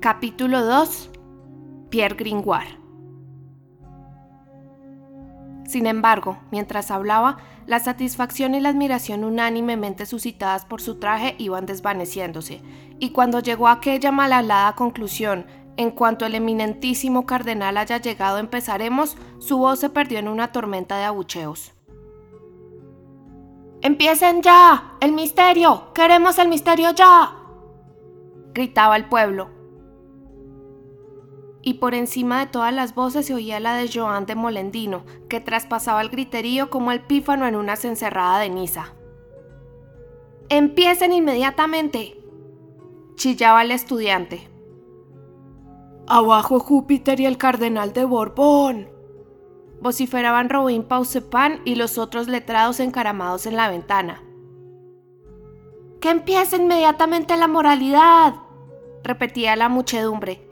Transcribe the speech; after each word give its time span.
Capítulo 0.00 0.64
2 0.64 1.10
Pierre 1.90 2.14
Gringoire 2.14 2.78
Sin 5.66 5.88
embargo, 5.88 6.38
mientras 6.52 6.92
hablaba, 6.92 7.38
la 7.66 7.80
satisfacción 7.80 8.54
y 8.54 8.60
la 8.60 8.68
admiración 8.68 9.24
unánimemente 9.24 10.06
suscitadas 10.06 10.64
por 10.64 10.80
su 10.80 11.00
traje 11.00 11.34
iban 11.38 11.66
desvaneciéndose, 11.66 12.62
y 13.00 13.10
cuando 13.10 13.40
llegó 13.40 13.66
a 13.66 13.72
aquella 13.72 14.12
malhalada 14.12 14.76
conclusión, 14.76 15.46
en 15.76 15.90
cuanto 15.90 16.26
el 16.26 16.36
eminentísimo 16.36 17.26
cardenal 17.26 17.76
haya 17.76 17.96
llegado 17.96 18.38
empezaremos, 18.38 19.16
su 19.40 19.58
voz 19.58 19.80
se 19.80 19.90
perdió 19.90 20.20
en 20.20 20.28
una 20.28 20.52
tormenta 20.52 20.96
de 20.96 21.06
abucheos. 21.06 21.72
¡Empiecen 23.82 24.42
ya! 24.42 24.92
¡El 25.00 25.10
misterio! 25.10 25.92
¡Queremos 25.92 26.38
el 26.38 26.46
misterio 26.46 26.92
ya! 26.92 27.32
gritaba 28.54 28.96
el 28.96 29.06
pueblo. 29.06 29.57
Y 31.68 31.74
por 31.74 31.94
encima 31.94 32.40
de 32.40 32.46
todas 32.46 32.72
las 32.72 32.94
voces 32.94 33.26
se 33.26 33.34
oía 33.34 33.60
la 33.60 33.74
de 33.74 33.90
Joan 33.92 34.24
de 34.24 34.34
Molendino, 34.34 35.04
que 35.28 35.38
traspasaba 35.38 36.00
el 36.00 36.08
griterío 36.08 36.70
como 36.70 36.92
el 36.92 37.02
pífano 37.02 37.46
en 37.46 37.54
una 37.54 37.76
cencerrada 37.76 38.38
de 38.38 38.48
Niza. 38.48 38.94
¡Empiecen 40.48 41.12
inmediatamente! 41.12 42.24
chillaba 43.16 43.60
el 43.60 43.72
estudiante. 43.72 44.48
¡Abajo 46.06 46.58
Júpiter 46.58 47.20
y 47.20 47.26
el 47.26 47.36
cardenal 47.36 47.92
de 47.92 48.06
Borbón! 48.06 48.88
vociferaban 49.82 50.48
Robin 50.48 50.84
Pausepan 50.84 51.60
y 51.66 51.74
los 51.74 51.98
otros 51.98 52.28
letrados 52.28 52.80
encaramados 52.80 53.44
en 53.44 53.56
la 53.56 53.68
ventana. 53.68 54.22
¡Que 56.00 56.08
empiece 56.08 56.56
inmediatamente 56.56 57.36
la 57.36 57.46
moralidad! 57.46 58.36
repetía 59.04 59.54
la 59.54 59.68
muchedumbre. 59.68 60.47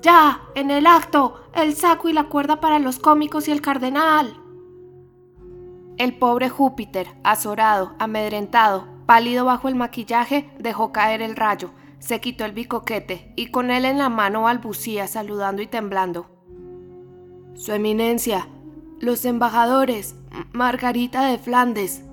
¡Ya! 0.00 0.42
¡En 0.54 0.70
el 0.70 0.86
acto! 0.86 1.42
¡El 1.54 1.74
saco 1.74 2.08
y 2.08 2.12
la 2.12 2.24
cuerda 2.24 2.60
para 2.60 2.78
los 2.78 2.98
cómicos 2.98 3.48
y 3.48 3.50
el 3.50 3.60
cardenal! 3.60 4.40
El 5.96 6.16
pobre 6.16 6.48
Júpiter, 6.48 7.08
azorado, 7.24 7.94
amedrentado, 7.98 8.86
pálido 9.06 9.44
bajo 9.44 9.68
el 9.68 9.74
maquillaje, 9.74 10.50
dejó 10.58 10.92
caer 10.92 11.22
el 11.22 11.34
rayo, 11.34 11.70
se 11.98 12.20
quitó 12.20 12.44
el 12.44 12.52
bicoquete 12.52 13.32
y 13.34 13.50
con 13.50 13.70
él 13.70 13.84
en 13.84 13.98
la 13.98 14.08
mano 14.08 14.42
balbucía, 14.42 15.08
saludando 15.08 15.62
y 15.62 15.66
temblando. 15.66 16.26
Su 17.54 17.72
eminencia, 17.72 18.48
los 19.00 19.24
embajadores, 19.24 20.14
Margarita 20.52 21.24
de 21.24 21.38
Flandes. 21.38 22.04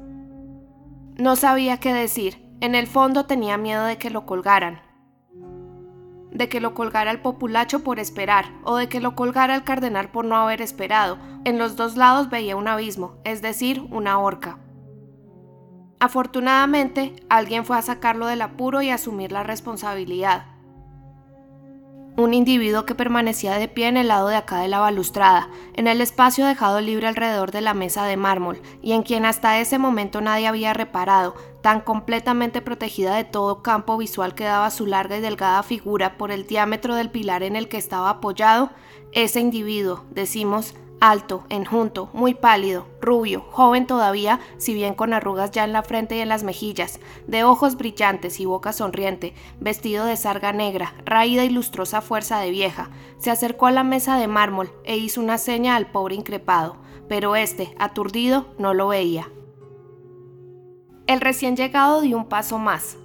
No 1.18 1.36
sabía 1.36 1.80
qué 1.80 1.94
decir. 1.94 2.44
En 2.62 2.74
el 2.74 2.88
fondo 2.88 3.26
tenía 3.26 3.58
miedo 3.58 3.86
de 3.86 3.98
que 3.98 4.10
lo 4.10 4.26
colgaran. 4.26 4.82
De 6.36 6.50
que 6.50 6.60
lo 6.60 6.76
colgara 6.76 7.10
el 7.10 7.22
populacho 7.22 7.84
por 7.84 7.98
esperar, 7.98 8.46
o 8.64 8.76
de 8.76 8.88
que 8.88 9.00
lo 9.00 9.16
colgara 9.16 9.56
el 9.56 9.64
cardenal 9.64 10.10
por 10.10 10.26
no 10.26 10.36
haber 10.36 10.62
esperado. 10.62 11.18
En 11.46 11.58
los 11.58 11.76
dos 11.76 11.98
lados 11.98 12.30
veía 12.30 12.56
un 12.56 12.68
abismo, 12.68 13.18
es 13.24 13.42
decir, 13.42 13.82
una 13.90 14.20
horca. 14.20 14.60
Afortunadamente, 16.00 17.16
alguien 17.30 17.66
fue 17.66 17.78
a 17.78 17.82
sacarlo 17.82 18.28
del 18.28 18.44
apuro 18.44 18.84
y 18.84 18.92
asumir 18.92 19.32
la 19.32 19.42
responsabilidad 19.42 20.46
un 22.18 22.34
individuo 22.34 22.86
que 22.86 22.96
permanecía 22.96 23.58
de 23.58 23.68
pie 23.68 23.88
en 23.88 23.98
el 23.98 24.08
lado 24.08 24.30
de 24.30 24.38
acá 24.38 24.60
de 24.60 24.68
la 24.68 24.80
balustrada, 24.80 25.50
en 25.74 25.88
el 25.88 26.00
espacio 26.00 26.46
dejado 26.46 26.80
libre 26.80 27.08
alrededor 27.08 27.52
de 27.52 27.62
la 27.62 27.74
mesa 27.74 28.06
de 28.06 28.16
mármol, 28.16 28.62
y 28.82 28.94
en 28.94 29.04
quien 29.04 29.26
hasta 29.26 29.60
ese 29.60 29.78
momento 29.80 30.22
nadie 30.22 30.48
había 30.48 30.74
reparado, 30.74 31.36
tan 31.66 31.82
completamente 31.82 32.62
protegida 32.62 33.16
de 33.16 33.24
todo 33.24 33.64
campo 33.64 33.98
visual 33.98 34.36
que 34.36 34.44
daba 34.44 34.70
su 34.70 34.86
larga 34.86 35.18
y 35.18 35.22
delgada 35.22 35.64
figura 35.64 36.16
por 36.16 36.32
el 36.32 36.46
diámetro 36.46 36.94
del 36.94 37.10
pilar 37.10 37.42
en 37.42 37.56
el 37.56 37.70
que 37.70 37.78
estaba 37.78 38.12
apoyado, 38.12 38.70
ese 39.14 39.40
individuo, 39.40 40.06
decimos, 40.12 40.76
alto, 41.00 41.44
enjunto, 41.50 42.12
muy 42.14 42.36
pálido, 42.36 42.86
rubio, 43.02 43.48
joven 43.50 43.88
todavía, 43.88 44.40
si 44.60 44.76
bien 44.76 44.94
con 44.94 45.12
arrugas 45.12 45.50
ya 45.50 45.64
en 45.64 45.74
la 45.74 45.82
frente 45.82 46.16
y 46.16 46.20
en 46.20 46.30
las 46.30 46.44
mejillas, 46.44 47.00
de 47.26 47.44
ojos 47.44 47.78
brillantes 47.78 48.40
y 48.40 48.46
boca 48.46 48.72
sonriente, 48.72 49.34
vestido 49.60 50.06
de 50.06 50.18
sarga 50.18 50.54
negra, 50.54 50.94
raída 51.04 51.46
y 51.46 51.50
lustrosa 51.50 52.02
fuerza 52.02 52.40
de 52.40 52.52
vieja, 52.52 52.92
se 53.18 53.32
acercó 53.32 53.66
a 53.66 53.72
la 53.72 53.84
mesa 53.84 54.20
de 54.20 54.28
mármol 54.28 54.72
e 54.84 54.98
hizo 54.98 55.20
una 55.20 55.40
seña 55.40 55.76
al 55.76 55.88
pobre 55.88 56.14
increpado, 56.14 56.78
pero 57.10 57.36
este, 57.36 57.74
aturdido, 57.80 58.54
no 58.60 58.76
lo 58.76 58.90
veía. 58.90 59.32
El 61.08 61.22
recién 61.22 61.56
llegado 61.56 62.02
dio 62.02 62.18
un 62.18 62.26
paso 62.26 62.58
más. 62.58 62.98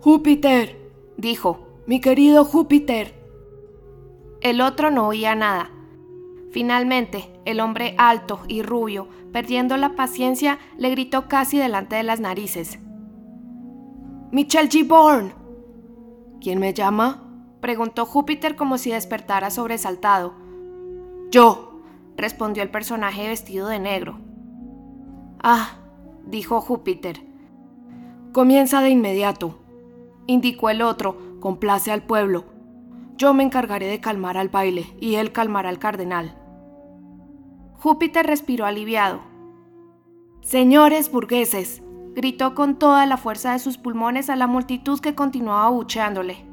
Júpiter, 0.00 0.90
dijo, 1.16 1.66
mi 1.86 2.00
querido 2.00 2.44
Júpiter, 2.44 3.14
el 4.40 4.60
otro 4.60 4.90
no 4.90 5.08
oía 5.08 5.34
nada. 5.34 5.70
Finalmente, 6.50 7.30
el 7.44 7.60
hombre 7.60 7.94
alto 7.98 8.40
y 8.48 8.62
rubio, 8.62 9.08
perdiendo 9.32 9.76
la 9.76 9.96
paciencia, 9.96 10.58
le 10.78 10.90
gritó 10.90 11.28
casi 11.28 11.58
delante 11.58 11.96
de 11.96 12.02
las 12.02 12.20
narices. 12.20 12.78
Michel 14.32 14.68
Giborn. 14.68 15.34
¿Quién 16.40 16.58
me 16.58 16.74
llama? 16.74 17.22
preguntó 17.60 18.06
Júpiter 18.06 18.56
como 18.56 18.78
si 18.78 18.90
despertara 18.90 19.50
sobresaltado. 19.50 20.34
Yo, 21.30 21.82
respondió 22.16 22.62
el 22.62 22.70
personaje 22.70 23.28
vestido 23.28 23.68
de 23.68 23.78
negro. 23.78 24.18
Ah, 25.42 25.78
dijo 26.26 26.60
Júpiter. 26.60 27.20
Comienza 28.32 28.80
de 28.80 28.90
inmediato, 28.90 29.58
indicó 30.26 30.70
el 30.70 30.82
otro, 30.82 31.38
complace 31.40 31.90
al 31.90 32.02
pueblo 32.02 32.56
yo 33.16 33.32
me 33.32 33.42
encargaré 33.42 33.86
de 33.86 34.00
calmar 34.00 34.36
al 34.36 34.50
baile 34.50 34.94
y 35.00 35.14
él 35.14 35.32
calmará 35.32 35.70
al 35.70 35.78
cardenal. 35.78 36.36
Júpiter 37.72 38.26
respiró 38.26 38.66
aliviado. 38.66 39.20
Señores 40.42 41.10
burgueses, 41.10 41.82
gritó 42.14 42.54
con 42.54 42.78
toda 42.78 43.06
la 43.06 43.16
fuerza 43.16 43.52
de 43.52 43.58
sus 43.58 43.78
pulmones 43.78 44.28
a 44.28 44.36
la 44.36 44.46
multitud 44.46 45.00
que 45.00 45.14
continuaba 45.14 45.70
bucheándole. 45.70 46.44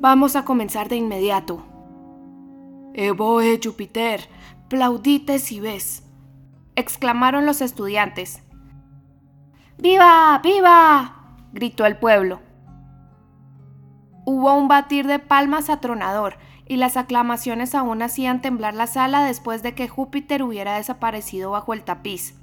Vamos 0.00 0.34
a 0.34 0.44
comenzar 0.44 0.88
de 0.88 0.96
inmediato. 0.96 1.62
Evoe 2.94 3.60
Júpiter, 3.62 4.28
plaudite 4.68 5.38
si 5.38 5.60
ves, 5.60 6.02
exclamaron 6.76 7.46
los 7.46 7.60
estudiantes. 7.60 8.42
¡Viva! 9.78 10.40
¡Viva! 10.42 11.36
gritó 11.52 11.86
el 11.86 11.96
pueblo. 11.96 12.40
Hubo 14.24 14.54
un 14.54 14.68
batir 14.68 15.06
de 15.06 15.18
palmas 15.18 15.68
atronador, 15.68 16.36
y 16.66 16.76
las 16.76 16.96
aclamaciones 16.96 17.74
aún 17.74 18.02
hacían 18.02 18.40
temblar 18.40 18.74
la 18.74 18.86
sala 18.86 19.24
después 19.24 19.62
de 19.62 19.74
que 19.74 19.88
Júpiter 19.88 20.42
hubiera 20.42 20.76
desaparecido 20.76 21.50
bajo 21.50 21.74
el 21.74 21.82
tapiz. 21.82 22.41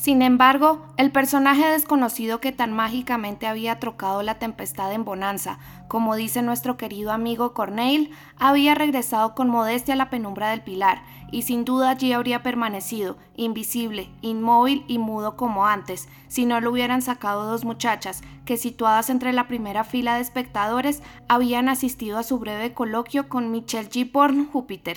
Sin 0.00 0.22
embargo, 0.22 0.80
el 0.96 1.12
personaje 1.12 1.66
desconocido 1.66 2.40
que 2.40 2.52
tan 2.52 2.72
mágicamente 2.72 3.46
había 3.46 3.78
trocado 3.78 4.22
la 4.22 4.38
tempestad 4.38 4.90
en 4.94 5.04
bonanza, 5.04 5.58
como 5.88 6.16
dice 6.16 6.40
nuestro 6.40 6.78
querido 6.78 7.12
amigo 7.12 7.52
Corneille, 7.52 8.10
había 8.38 8.74
regresado 8.74 9.34
con 9.34 9.50
modestia 9.50 9.92
a 9.92 9.98
la 9.98 10.08
penumbra 10.08 10.48
del 10.48 10.62
pilar, 10.62 11.02
y 11.30 11.42
sin 11.42 11.66
duda 11.66 11.90
allí 11.90 12.14
habría 12.14 12.42
permanecido, 12.42 13.18
invisible, 13.36 14.08
inmóvil 14.22 14.86
y 14.88 14.96
mudo 14.96 15.36
como 15.36 15.66
antes, 15.66 16.08
si 16.28 16.46
no 16.46 16.62
lo 16.62 16.70
hubieran 16.70 17.02
sacado 17.02 17.44
dos 17.44 17.66
muchachas, 17.66 18.22
que 18.46 18.56
situadas 18.56 19.10
entre 19.10 19.34
la 19.34 19.48
primera 19.48 19.84
fila 19.84 20.14
de 20.14 20.22
espectadores, 20.22 21.02
habían 21.28 21.68
asistido 21.68 22.16
a 22.16 22.22
su 22.22 22.38
breve 22.38 22.72
coloquio 22.72 23.28
con 23.28 23.50
Michel 23.50 23.90
Giborn 23.90 24.46
Júpiter. 24.46 24.96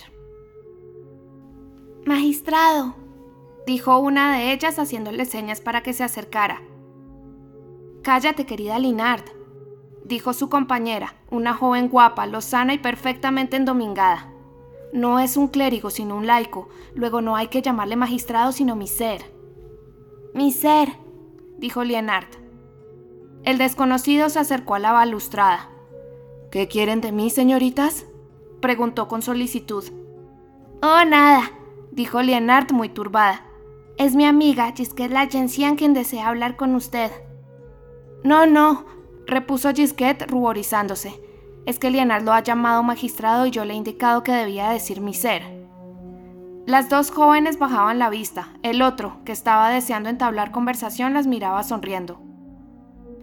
Magistrado, 2.06 3.03
dijo 3.66 3.98
una 3.98 4.38
de 4.38 4.52
ellas 4.52 4.78
haciéndole 4.80 5.26
señas 5.26 5.62
para 5.62 5.82
que 5.82 5.94
se 5.94 6.04
acercara. 6.04 6.62
Cállate, 8.04 8.46
querida 8.46 8.80
Linard, 8.80 9.24
dijo 10.04 10.34
su 10.34 10.50
compañera, 10.50 11.16
una 11.30 11.54
joven 11.54 11.90
guapa, 11.90 12.26
lozana 12.26 12.74
y 12.74 12.78
perfectamente 12.78 13.56
endomingada. 13.56 14.30
No 14.92 15.20
es 15.20 15.38
un 15.38 15.48
clérigo, 15.48 15.90
sino 15.90 16.16
un 16.16 16.28
laico. 16.28 16.70
Luego 16.94 17.22
no 17.22 17.36
hay 17.36 17.48
que 17.48 17.62
llamarle 17.62 17.96
magistrado, 17.96 18.52
sino 18.52 18.76
mi 18.76 18.88
ser. 18.88 19.24
Mi 20.36 20.52
ser, 20.52 20.90
dijo 21.58 21.84
Lienard. 21.84 22.28
El 23.44 23.58
desconocido 23.58 24.30
se 24.30 24.40
acercó 24.40 24.76
a 24.76 24.80
la 24.80 24.92
balustrada. 24.92 25.70
¿Qué 26.52 26.68
quieren 26.68 27.02
de 27.02 27.12
mí, 27.12 27.30
señoritas? 27.30 28.06
preguntó 28.62 29.08
con 29.08 29.22
solicitud. 29.22 29.84
Oh, 30.82 31.04
nada, 31.06 31.52
dijo 31.92 32.22
Lienard 32.22 32.72
muy 32.72 32.90
turbada. 32.90 33.46
Es 33.98 34.16
mi 34.16 34.26
amiga 34.26 34.72
Gisquet 34.76 35.12
Lagencian 35.12 35.76
quien 35.76 35.94
desea 35.94 36.28
hablar 36.28 36.56
con 36.56 36.76
usted. 36.76 37.12
No, 38.24 38.46
no, 38.46 38.86
repuso 39.26 39.74
Gisquet 39.74 40.30
ruborizándose. 40.30 41.22
Es 41.66 41.80
que 41.80 41.90
Lienard 41.90 42.24
lo 42.24 42.34
ha 42.34 42.42
llamado 42.42 42.84
magistrado 42.84 43.46
y 43.46 43.52
yo 43.52 43.66
le 43.66 43.74
he 43.74 43.78
indicado 43.78 44.24
que 44.24 44.32
debía 44.32 44.70
decir 44.70 45.02
mi 45.02 45.14
ser. 45.14 45.44
Las 46.66 46.90
dos 46.90 47.12
jóvenes 47.12 47.60
bajaban 47.60 48.00
la 48.00 48.10
vista. 48.10 48.54
El 48.64 48.82
otro, 48.82 49.18
que 49.26 49.32
estaba 49.32 49.70
deseando 49.70 50.10
entablar 50.10 50.52
conversación, 50.52 51.14
las 51.14 51.28
miraba 51.28 51.64
sonriendo. 51.64 52.22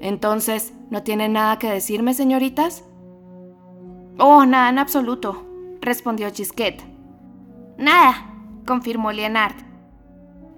Entonces, 0.01 0.73
¿No 0.91 1.05
tienen 1.05 1.35
nada 1.35 1.57
que 1.61 1.71
decirme, 1.71 2.15
señoritas? 2.15 2.85
Oh, 4.19 4.45
nada 4.45 4.69
en 4.69 4.81
absoluto, 4.81 5.47
respondió 5.81 6.29
Gisquet. 6.33 6.83
Nada, 7.79 8.35
confirmó 8.67 9.13
Leonard. 9.13 9.55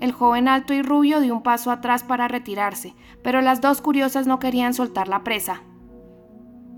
El 0.02 0.10
joven 0.10 0.48
alto 0.48 0.74
y 0.74 0.82
rubio 0.82 1.20
dio 1.20 1.32
un 1.32 1.44
paso 1.44 1.70
atrás 1.70 2.02
para 2.02 2.26
retirarse, 2.26 2.96
pero 3.22 3.40
las 3.40 3.60
dos 3.60 3.80
curiosas 3.80 4.26
no 4.26 4.40
querían 4.40 4.74
soltar 4.74 5.06
la 5.06 5.22
presa. 5.22 5.62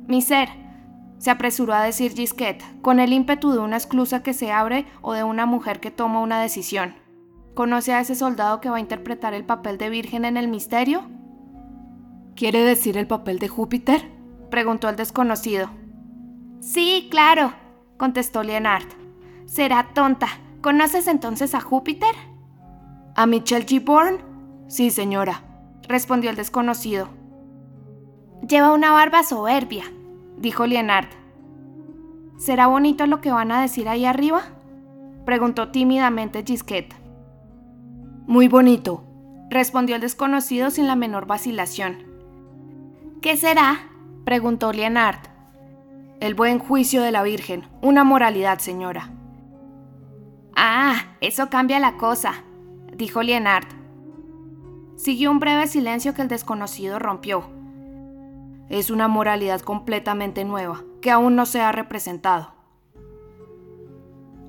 Miser, 0.06 0.50
se 1.17 1.31
apresuró 1.31 1.73
a 1.73 1.82
decir 1.82 2.12
Gisquet, 2.12 2.62
con 2.82 3.00
el 3.00 3.15
ímpetu 3.15 3.53
de 3.53 3.61
una 3.61 3.79
esclusa 3.79 4.23
que 4.23 4.35
se 4.35 4.53
abre 4.53 4.85
o 5.00 5.15
de 5.15 5.25
una 5.25 5.47
mujer 5.47 5.81
que 5.81 5.91
toma 5.91 6.21
una 6.21 6.38
decisión. 6.38 6.97
¿Conoce 7.55 7.94
a 7.94 8.00
ese 8.00 8.15
soldado 8.15 8.61
que 8.61 8.69
va 8.69 8.76
a 8.76 8.81
interpretar 8.81 9.32
el 9.32 9.47
papel 9.47 9.79
de 9.79 9.88
Virgen 9.88 10.26
en 10.26 10.37
el 10.37 10.49
misterio? 10.49 11.05
¿Quiere 12.37 12.62
decir 12.62 12.99
el 12.99 13.06
papel 13.06 13.38
de 13.38 13.49
Júpiter? 13.49 14.06
preguntó 14.50 14.91
el 14.91 14.97
desconocido. 14.97 15.71
Sí, 16.61 17.09
claro, 17.11 17.55
contestó 17.97 18.43
Leonard. 18.43 18.85
Será 19.47 19.94
tonta. 19.94 20.29
¿Conoces 20.61 21.06
entonces 21.09 21.55
a 21.55 21.62
Júpiter? 21.62 22.33
¿A 23.16 23.26
Michelle 23.26 23.64
G. 23.64 23.84
Bourne? 23.84 24.19
Sí, 24.66 24.90
señora, 24.90 25.43
respondió 25.87 26.31
el 26.31 26.37
desconocido. 26.37 27.08
Lleva 28.49 28.72
una 28.72 28.90
barba 28.90 29.22
soberbia, 29.22 29.84
dijo 30.37 30.66
Leonard. 30.66 31.06
¿Será 32.38 32.66
bonito 32.66 33.06
lo 33.06 33.20
que 33.20 33.31
van 33.31 33.52
a 33.52 33.62
decir 33.62 33.88
ahí 33.88 34.05
arriba? 34.05 34.43
preguntó 35.25 35.70
tímidamente 35.70 36.43
Gisquet. 36.44 36.93
Muy 38.26 38.49
bonito, 38.49 39.05
respondió 39.49 39.94
el 39.94 40.02
desconocido 40.02 40.70
sin 40.70 40.88
la 40.88 40.96
menor 40.96 41.26
vacilación. 41.26 41.99
¿Qué 43.22 43.37
será? 43.37 43.90
preguntó 44.25 44.72
Leonard. 44.72 45.20
El 46.19 46.34
buen 46.34 46.58
juicio 46.58 47.00
de 47.00 47.12
la 47.12 47.22
Virgen, 47.22 47.69
una 47.81 48.02
moralidad, 48.02 48.58
señora. 48.58 49.11
Ah, 50.56 50.96
eso 51.20 51.49
cambia 51.49 51.78
la 51.78 51.96
cosa, 51.96 52.44
dijo 52.96 53.23
Leonard. 53.23 53.67
Siguió 54.96 55.31
un 55.31 55.41
breve 55.41 55.67
silencio 55.67 56.14
que 56.14 56.23
el 56.23 56.29
desconocido 56.29 56.99
rompió. 56.99 57.44
Es 58.69 58.91
una 58.91 59.08
moralidad 59.08 59.61
completamente 59.61 60.44
nueva, 60.44 60.82
que 61.00 61.11
aún 61.11 61.37
no 61.37 61.46
se 61.46 61.61
ha 61.61 61.73
representado. 61.73 62.55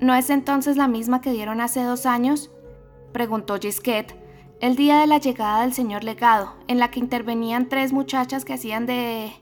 ¿No 0.00 0.14
es 0.14 0.30
entonces 0.30 0.76
la 0.76 0.88
misma 0.88 1.20
que 1.20 1.32
dieron 1.32 1.60
hace 1.60 1.82
dos 1.82 2.06
años? 2.06 2.50
preguntó 3.12 3.58
Gisquet, 3.58 4.14
el 4.60 4.76
día 4.76 5.00
de 5.00 5.06
la 5.06 5.18
llegada 5.18 5.62
del 5.62 5.74
señor 5.74 6.04
legado, 6.04 6.54
en 6.66 6.78
la 6.78 6.90
que 6.90 7.00
intervenían 7.00 7.68
tres 7.68 7.92
muchachas 7.92 8.44
que 8.44 8.54
hacían 8.54 8.86
de... 8.86 9.32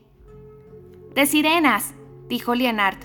de 1.13 1.25
sirenas, 1.25 1.93
dijo 2.27 2.55
Leonard. 2.55 2.97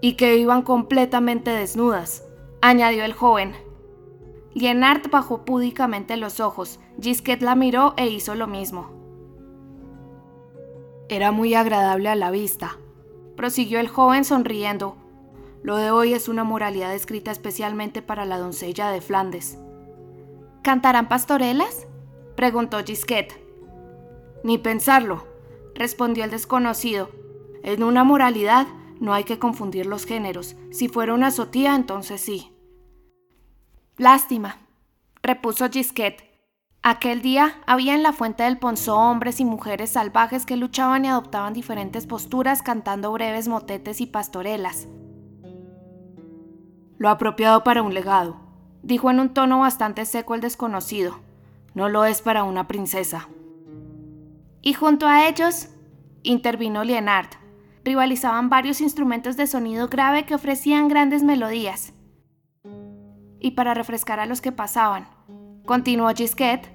Y 0.00 0.14
que 0.14 0.36
iban 0.36 0.62
completamente 0.62 1.50
desnudas, 1.50 2.24
añadió 2.60 3.04
el 3.04 3.14
joven. 3.14 3.54
Leonard 4.54 5.10
bajó 5.10 5.44
púdicamente 5.44 6.16
los 6.16 6.40
ojos, 6.40 6.78
Gisquet 7.00 7.42
la 7.42 7.54
miró 7.54 7.94
e 7.96 8.06
hizo 8.06 8.34
lo 8.34 8.46
mismo. 8.46 8.90
Era 11.08 11.32
muy 11.32 11.54
agradable 11.54 12.08
a 12.08 12.14
la 12.14 12.30
vista, 12.30 12.78
prosiguió 13.36 13.80
el 13.80 13.88
joven 13.88 14.24
sonriendo, 14.24 14.96
lo 15.64 15.76
de 15.76 15.90
hoy 15.90 16.12
es 16.12 16.28
una 16.28 16.44
moralidad 16.44 16.94
escrita 16.94 17.30
especialmente 17.30 18.02
para 18.02 18.26
la 18.26 18.38
doncella 18.38 18.90
de 18.90 19.00
Flandes. 19.00 19.58
¿Cantarán 20.62 21.08
pastorelas? 21.08 21.86
preguntó 22.36 22.84
Gisquet. 22.84 23.32
Ni 24.44 24.58
pensarlo, 24.58 25.26
respondió 25.74 26.22
el 26.24 26.30
desconocido. 26.30 27.08
En 27.62 27.82
una 27.82 28.04
moralidad 28.04 28.66
no 29.00 29.14
hay 29.14 29.24
que 29.24 29.38
confundir 29.38 29.86
los 29.86 30.04
géneros. 30.04 30.54
Si 30.70 30.88
fuera 30.88 31.14
una 31.14 31.30
sotía, 31.30 31.74
entonces 31.74 32.20
sí. 32.20 32.53
Lástima, 33.96 34.56
repuso 35.22 35.70
Gisquet. 35.70 36.24
Aquel 36.82 37.22
día 37.22 37.54
había 37.64 37.94
en 37.94 38.02
la 38.02 38.12
fuente 38.12 38.42
del 38.42 38.58
Ponzó 38.58 38.96
hombres 38.96 39.38
y 39.38 39.44
mujeres 39.44 39.90
salvajes 39.90 40.44
que 40.44 40.56
luchaban 40.56 41.04
y 41.04 41.08
adoptaban 41.08 41.52
diferentes 41.52 42.04
posturas 42.04 42.60
cantando 42.60 43.12
breves 43.12 43.46
motetes 43.46 44.00
y 44.00 44.06
pastorelas. 44.06 44.88
Lo 46.98 47.08
apropiado 47.08 47.62
para 47.62 47.82
un 47.82 47.94
legado, 47.94 48.40
dijo 48.82 49.12
en 49.12 49.20
un 49.20 49.32
tono 49.32 49.60
bastante 49.60 50.06
seco 50.06 50.34
el 50.34 50.40
desconocido. 50.40 51.20
No 51.74 51.88
lo 51.88 52.04
es 52.04 52.20
para 52.20 52.42
una 52.42 52.66
princesa. 52.66 53.28
Y 54.60 54.74
junto 54.74 55.06
a 55.06 55.28
ellos, 55.28 55.68
intervino 56.24 56.82
Leonard, 56.82 57.28
rivalizaban 57.84 58.48
varios 58.48 58.80
instrumentos 58.80 59.36
de 59.36 59.46
sonido 59.46 59.86
grave 59.86 60.26
que 60.26 60.34
ofrecían 60.34 60.88
grandes 60.88 61.22
melodías. 61.22 61.92
Y 63.44 63.50
para 63.50 63.74
refrescar 63.74 64.20
a 64.20 64.24
los 64.24 64.40
que 64.40 64.52
pasaban, 64.52 65.06
continuó 65.66 66.08
Gisquet, 66.14 66.66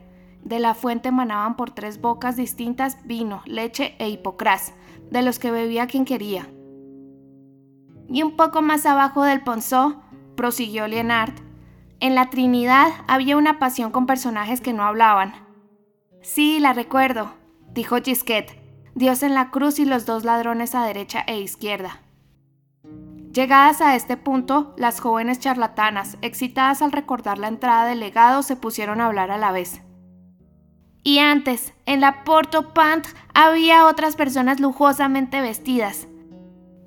de 0.44 0.60
la 0.60 0.76
fuente 0.76 1.10
emanaban 1.10 1.56
por 1.56 1.72
tres 1.72 2.00
bocas 2.00 2.36
distintas 2.36 3.04
vino, 3.08 3.42
leche 3.48 3.96
e 3.98 4.08
hipocrás, 4.08 4.76
de 5.10 5.24
los 5.24 5.40
que 5.40 5.50
bebía 5.50 5.88
quien 5.88 6.06
quería. 6.06 6.48
Y 8.08 8.22
un 8.22 8.36
poco 8.36 8.62
más 8.62 8.86
abajo 8.86 9.24
del 9.24 9.42
ponzó, 9.42 10.04
prosiguió 10.38 10.88
Leonard, 10.88 11.34
en 12.00 12.14
la 12.14 12.30
Trinidad 12.30 12.90
había 13.08 13.36
una 13.36 13.58
pasión 13.58 13.90
con 13.90 14.06
personajes 14.06 14.62
que 14.62 14.72
no 14.72 14.84
hablaban. 14.84 15.34
Sí, 16.22 16.60
la 16.60 16.74
recuerdo, 16.74 17.34
dijo 17.74 17.98
Gisquet, 17.98 18.62
Dios 18.94 19.24
en 19.24 19.34
la 19.34 19.50
cruz 19.50 19.80
y 19.80 19.86
los 19.86 20.06
dos 20.06 20.24
ladrones 20.24 20.76
a 20.76 20.86
derecha 20.86 21.24
e 21.26 21.40
izquierda. 21.40 22.04
Llegadas 23.32 23.82
a 23.82 23.96
este 23.96 24.18
punto, 24.18 24.74
las 24.76 25.00
jóvenes 25.00 25.40
charlatanas, 25.40 26.18
excitadas 26.22 26.82
al 26.82 26.92
recordar 26.92 27.38
la 27.38 27.48
entrada 27.48 27.86
del 27.86 28.00
legado, 28.00 28.42
se 28.42 28.56
pusieron 28.56 29.02
a 29.02 29.06
hablar 29.06 29.30
a 29.30 29.38
la 29.38 29.52
vez. 29.52 29.82
Y 31.04 31.20
antes, 31.20 31.74
en 31.86 32.02
la 32.02 32.24
Porto 32.24 32.74
Pant 32.74 33.06
había 33.34 33.86
otras 33.86 34.16
personas 34.16 34.60
lujosamente 34.60 35.42
vestidas, 35.42 36.08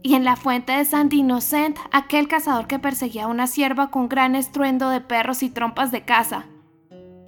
y 0.02 0.14
en 0.14 0.24
la 0.24 0.34
fuente 0.34 0.72
de 0.72 0.84
Saint 0.84 1.12
Innocent 1.12 1.78
aquel 1.92 2.26
cazador 2.26 2.66
que 2.66 2.80
perseguía 2.80 3.24
a 3.24 3.28
una 3.28 3.46
sierva 3.46 3.90
con 3.90 4.08
gran 4.08 4.34
estruendo 4.34 4.90
de 4.90 5.00
perros 5.00 5.44
y 5.44 5.50
trompas 5.50 5.92
de 5.92 6.04
caza. 6.04 6.46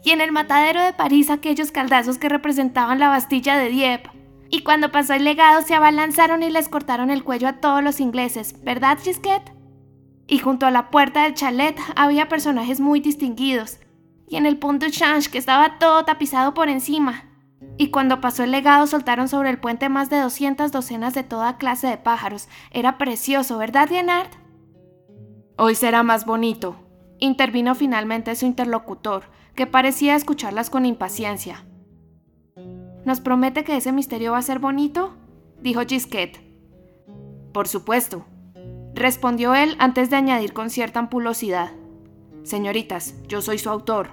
Y 0.03 0.11
en 0.11 0.21
el 0.21 0.33
matadero 0.33 0.83
de 0.83 0.93
París 0.93 1.31
aquellos 1.31 1.71
caldazos 1.71 2.19
que 2.19 2.29
representaban 2.29 2.99
la 2.99 3.09
Bastilla 3.09 3.57
de 3.57 3.69
Dieppe. 3.69 4.11
Y 4.51 4.63
cuando 4.63 4.93
pasó 4.93 5.15
el 5.15 5.25
legado 5.25 5.63
se 5.63 5.75
abalanzaron 5.75 6.43
y 6.43 6.51
les 6.51 6.69
cortaron 6.69 7.11
el 7.11 7.25
cuello 7.25 7.49
a 7.49 7.61
todos 7.61 7.83
los 7.83 8.01
ingleses, 8.01 8.63
¿verdad, 8.63 8.99
Gisquet? 8.99 9.53
Y 10.27 10.39
junto 10.39 10.67
a 10.67 10.71
la 10.71 10.91
puerta 10.91 11.25
del 11.25 11.35
chalet 11.35 11.79
había 11.97 12.29
personajes 12.29 12.81
muy 12.81 13.01
distinguidos. 13.01 13.79
Y 14.29 14.37
en 14.37 14.47
el 14.47 14.59
Pont 14.59 14.83
de 14.83 14.91
Change 14.91 15.31
que 15.31 15.39
estaba 15.39 15.79
todo 15.79 16.05
tapizado 16.05 16.55
por 16.55 16.69
encima, 16.69 17.25
y 17.77 17.91
cuando 17.91 18.21
pasó 18.21 18.45
el 18.45 18.53
legado 18.53 18.87
soltaron 18.87 19.29
sobre 19.29 19.51
el 19.51 19.59
puente 19.59 19.89
más 19.89 20.11
de 20.11 20.21
200 20.21 20.71
docenas 20.71 21.15
de 21.15 21.25
toda 21.25 21.57
clase 21.57 21.89
de 21.89 21.97
pájaros. 21.97 22.49
Era 22.71 22.99
precioso, 22.99 23.59
¿verdad, 23.59 23.89
Leonard? 23.91 24.29
Hoy 25.57 25.75
será 25.75 26.03
más 26.03 26.25
bonito, 26.25 26.77
intervino 27.19 27.75
finalmente 27.75 28.35
su 28.37 28.47
interlocutor, 28.47 29.25
que 29.55 29.67
parecía 29.67 30.15
escucharlas 30.15 30.71
con 30.71 30.87
impaciencia. 30.87 31.65
¿Nos 33.05 33.21
promete 33.21 33.65
que 33.65 33.77
ese 33.77 33.93
misterio 33.93 34.33
va 34.33 34.39
a 34.39 34.43
ser 34.43 34.59
bonito? 34.59 35.15
dijo 35.61 35.83
Gisquet. 35.87 36.41
Por 37.53 37.69
supuesto, 37.69 38.25
respondió 38.95 39.55
él 39.55 39.77
antes 39.79 40.11
de 40.11 40.17
añadir 40.17 40.53
con 40.53 40.71
cierta 40.71 41.01
ampulosidad. 41.01 41.73
Señoritas, 42.45 43.15
yo 43.29 43.43
soy 43.43 43.59
su 43.59 43.71
autor. 43.71 44.11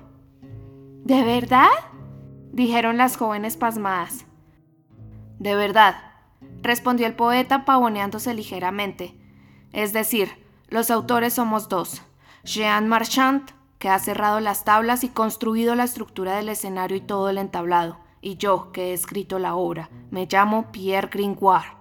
¿De 1.03 1.23
verdad? 1.23 1.69
dijeron 2.51 2.97
las 2.97 3.17
jóvenes 3.17 3.57
pasmadas. 3.57 4.25
De 5.39 5.55
verdad, 5.55 5.95
respondió 6.61 7.07
el 7.07 7.15
poeta 7.15 7.65
pavoneándose 7.65 8.33
ligeramente. 8.33 9.17
Es 9.73 9.93
decir, 9.93 10.29
los 10.67 10.91
autores 10.91 11.33
somos 11.33 11.69
dos. 11.69 12.01
Jean 12.43 12.87
Marchand, 12.87 13.51
que 13.79 13.89
ha 13.89 13.99
cerrado 13.99 14.39
las 14.39 14.63
tablas 14.63 15.03
y 15.03 15.09
construido 15.09 15.75
la 15.75 15.85
estructura 15.85 16.35
del 16.35 16.49
escenario 16.49 16.97
y 16.97 17.01
todo 17.01 17.29
el 17.29 17.37
entablado, 17.37 17.99
y 18.21 18.37
yo, 18.37 18.71
que 18.71 18.89
he 18.89 18.93
escrito 18.93 19.39
la 19.39 19.55
obra. 19.55 19.89
Me 20.11 20.27
llamo 20.31 20.71
Pierre 20.71 21.09
Gringoire. 21.11 21.75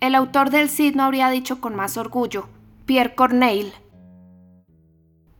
El 0.00 0.14
autor 0.14 0.50
del 0.50 0.68
Cid 0.68 0.94
no 0.94 1.04
habría 1.04 1.30
dicho 1.30 1.60
con 1.60 1.74
más 1.74 1.96
orgullo, 1.96 2.48
Pierre 2.84 3.14
Corneille. 3.14 3.72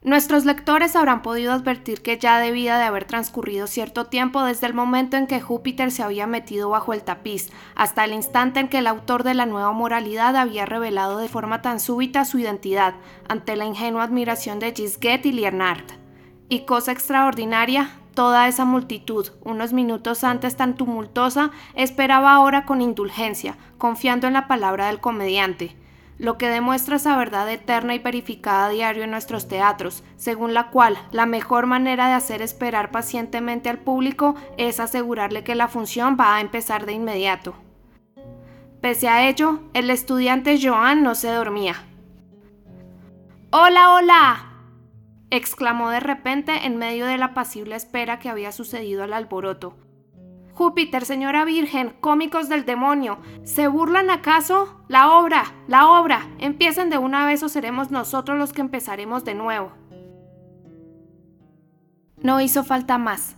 Nuestros 0.04 0.44
lectores 0.44 0.96
habrán 0.96 1.22
podido 1.22 1.52
advertir 1.52 2.02
que 2.02 2.18
ya 2.18 2.38
debía 2.38 2.76
de 2.76 2.84
haber 2.84 3.06
transcurrido 3.06 3.66
cierto 3.66 4.06
tiempo 4.06 4.42
desde 4.42 4.66
el 4.66 4.74
momento 4.74 5.16
en 5.16 5.26
que 5.26 5.40
Júpiter 5.40 5.90
se 5.90 6.02
había 6.02 6.26
metido 6.26 6.68
bajo 6.68 6.92
el 6.92 7.02
tapiz, 7.02 7.50
hasta 7.74 8.04
el 8.04 8.12
instante 8.12 8.60
en 8.60 8.68
que 8.68 8.78
el 8.78 8.86
autor 8.86 9.22
de 9.22 9.32
la 9.32 9.46
nueva 9.46 9.72
moralidad 9.72 10.36
había 10.36 10.66
revelado 10.66 11.18
de 11.18 11.28
forma 11.28 11.62
tan 11.62 11.80
súbita 11.80 12.26
su 12.26 12.38
identidad 12.38 12.96
ante 13.28 13.56
la 13.56 13.64
ingenua 13.64 14.02
admiración 14.02 14.58
de 14.58 14.74
Gisguet 14.74 15.24
y 15.24 15.32
Leonard. 15.32 15.84
Y 16.50 16.66
cosa 16.66 16.92
extraordinaria, 16.92 17.90
Toda 18.14 18.46
esa 18.46 18.64
multitud, 18.64 19.28
unos 19.42 19.72
minutos 19.72 20.22
antes 20.22 20.56
tan 20.56 20.76
tumultuosa, 20.76 21.50
esperaba 21.74 22.32
ahora 22.32 22.64
con 22.64 22.80
indulgencia, 22.80 23.56
confiando 23.76 24.28
en 24.28 24.34
la 24.34 24.46
palabra 24.46 24.86
del 24.86 25.00
comediante, 25.00 25.76
lo 26.18 26.38
que 26.38 26.48
demuestra 26.48 26.94
esa 26.94 27.16
verdad 27.16 27.50
eterna 27.50 27.92
y 27.92 27.98
verificada 27.98 28.66
a 28.66 28.68
diario 28.68 29.02
en 29.02 29.10
nuestros 29.10 29.48
teatros, 29.48 30.04
según 30.16 30.54
la 30.54 30.70
cual 30.70 30.96
la 31.10 31.26
mejor 31.26 31.66
manera 31.66 32.06
de 32.06 32.12
hacer 32.12 32.40
esperar 32.40 32.92
pacientemente 32.92 33.68
al 33.68 33.78
público 33.78 34.36
es 34.58 34.78
asegurarle 34.78 35.42
que 35.42 35.56
la 35.56 35.66
función 35.66 36.16
va 36.18 36.36
a 36.36 36.40
empezar 36.40 36.86
de 36.86 36.92
inmediato. 36.92 37.54
Pese 38.80 39.08
a 39.08 39.28
ello, 39.28 39.58
el 39.72 39.90
estudiante 39.90 40.60
Joan 40.62 41.02
no 41.02 41.16
se 41.16 41.32
dormía. 41.32 41.74
¡Hola, 43.50 43.94
hola! 43.94 44.53
Exclamó 45.36 45.90
de 45.90 46.00
repente 46.00 46.66
en 46.66 46.76
medio 46.76 47.06
de 47.06 47.18
la 47.18 47.26
apacible 47.26 47.76
espera 47.76 48.18
que 48.18 48.28
había 48.28 48.52
sucedido 48.52 49.02
al 49.02 49.12
alboroto. 49.12 49.76
Júpiter, 50.54 51.04
señora 51.04 51.44
Virgen, 51.44 51.96
cómicos 52.00 52.48
del 52.48 52.64
demonio, 52.64 53.18
¿se 53.42 53.66
burlan 53.66 54.08
acaso? 54.08 54.84
La 54.86 55.10
obra, 55.10 55.52
la 55.66 55.88
obra, 55.88 56.28
empiecen 56.38 56.90
de 56.90 56.98
una 56.98 57.26
vez 57.26 57.42
o 57.42 57.48
seremos 57.48 57.90
nosotros 57.90 58.38
los 58.38 58.52
que 58.52 58.60
empezaremos 58.60 59.24
de 59.24 59.34
nuevo. 59.34 59.72
No 62.18 62.40
hizo 62.40 62.62
falta 62.62 62.98
más. 62.98 63.36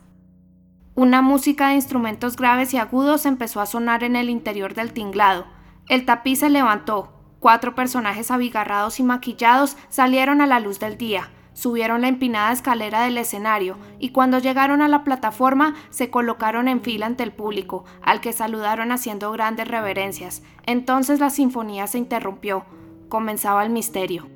Una 0.94 1.22
música 1.22 1.68
de 1.68 1.74
instrumentos 1.74 2.36
graves 2.36 2.74
y 2.74 2.78
agudos 2.78 3.26
empezó 3.26 3.60
a 3.60 3.66
sonar 3.66 4.04
en 4.04 4.14
el 4.14 4.28
interior 4.28 4.74
del 4.74 4.92
tinglado. 4.92 5.46
El 5.88 6.04
tapiz 6.04 6.40
se 6.40 6.50
levantó. 6.50 7.12
Cuatro 7.40 7.74
personajes 7.74 8.30
abigarrados 8.30 9.00
y 9.00 9.02
maquillados 9.02 9.76
salieron 9.88 10.40
a 10.40 10.46
la 10.46 10.60
luz 10.60 10.78
del 10.80 10.98
día. 10.98 11.30
Subieron 11.56 12.02
la 12.02 12.08
empinada 12.08 12.52
escalera 12.52 13.04
del 13.04 13.16
escenario 13.16 13.78
y 13.98 14.10
cuando 14.10 14.38
llegaron 14.38 14.82
a 14.82 14.88
la 14.88 15.04
plataforma 15.04 15.74
se 15.88 16.10
colocaron 16.10 16.68
en 16.68 16.82
fila 16.82 17.06
ante 17.06 17.22
el 17.22 17.32
público, 17.32 17.86
al 18.02 18.20
que 18.20 18.34
saludaron 18.34 18.92
haciendo 18.92 19.32
grandes 19.32 19.66
reverencias. 19.66 20.42
Entonces 20.66 21.18
la 21.18 21.30
sinfonía 21.30 21.86
se 21.86 21.96
interrumpió. 21.96 22.66
Comenzaba 23.08 23.64
el 23.64 23.70
misterio. 23.70 24.28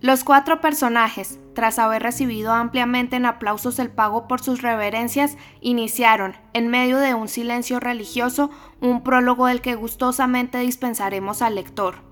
Los 0.00 0.24
cuatro 0.24 0.60
personajes, 0.60 1.38
tras 1.54 1.78
haber 1.78 2.02
recibido 2.02 2.52
ampliamente 2.52 3.14
en 3.14 3.26
aplausos 3.26 3.78
el 3.78 3.90
pago 3.90 4.26
por 4.26 4.40
sus 4.40 4.60
reverencias, 4.60 5.36
iniciaron, 5.60 6.34
en 6.52 6.66
medio 6.66 6.98
de 6.98 7.14
un 7.14 7.28
silencio 7.28 7.78
religioso, 7.78 8.50
un 8.80 9.04
prólogo 9.04 9.46
del 9.46 9.60
que 9.60 9.76
gustosamente 9.76 10.58
dispensaremos 10.58 11.42
al 11.42 11.54
lector. 11.54 12.02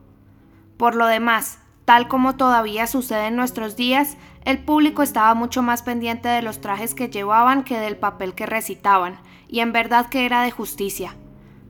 Por 0.77 0.95
lo 0.95 1.09
demás, 1.09 1.59
Tal 1.89 2.07
como 2.07 2.37
todavía 2.37 2.87
sucede 2.87 3.29
en 3.29 3.37
nuestros 3.37 3.75
días, 3.75 4.19
el 4.45 4.59
público 4.59 5.03
estaba 5.03 5.33
mucho 5.33 5.63
más 5.63 5.81
pendiente 5.83 6.29
de 6.29 6.43
los 6.43 6.61
trajes 6.61 6.95
que 6.95 7.09
llevaban 7.09 7.65
que 7.65 7.79
del 7.79 7.97
papel 7.97 8.35
que 8.35 8.45
recitaban, 8.45 9.19
y 9.49 9.61
en 9.61 9.73
verdad 9.73 10.11
que 10.11 10.27
era 10.27 10.43
de 10.43 10.51
justicia. 10.51 11.17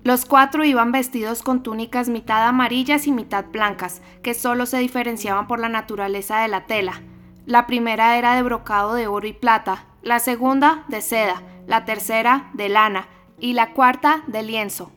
Los 0.03 0.25
cuatro 0.25 0.65
iban 0.65 0.91
vestidos 0.91 1.45
con 1.45 1.63
túnicas 1.63 2.09
mitad 2.09 2.49
amarillas 2.49 3.07
y 3.07 3.13
mitad 3.13 3.45
blancas, 3.53 4.03
que 4.21 4.35
solo 4.35 4.67
se 4.67 4.79
diferenciaban 4.79 5.47
por 5.47 5.61
la 5.61 5.69
naturaleza 5.69 6.41
de 6.41 6.49
la 6.49 6.67
tela. 6.67 7.01
La 7.47 7.69
primera 7.69 8.19
era 8.19 8.35
de 8.35 8.43
brocado 8.43 8.95
de 8.95 9.07
oro 9.07 9.29
y 9.29 9.35
plata, 9.35 9.85
la 10.03 10.19
segunda 10.19 10.83
de 10.89 11.01
seda, 11.01 11.45
la 11.69 11.85
tercera 11.85 12.51
de 12.55 12.69
lana 12.69 13.07
y 13.39 13.53
la 13.53 13.73
cuarta 13.73 14.25
de 14.27 14.43
lienzo. 14.43 14.91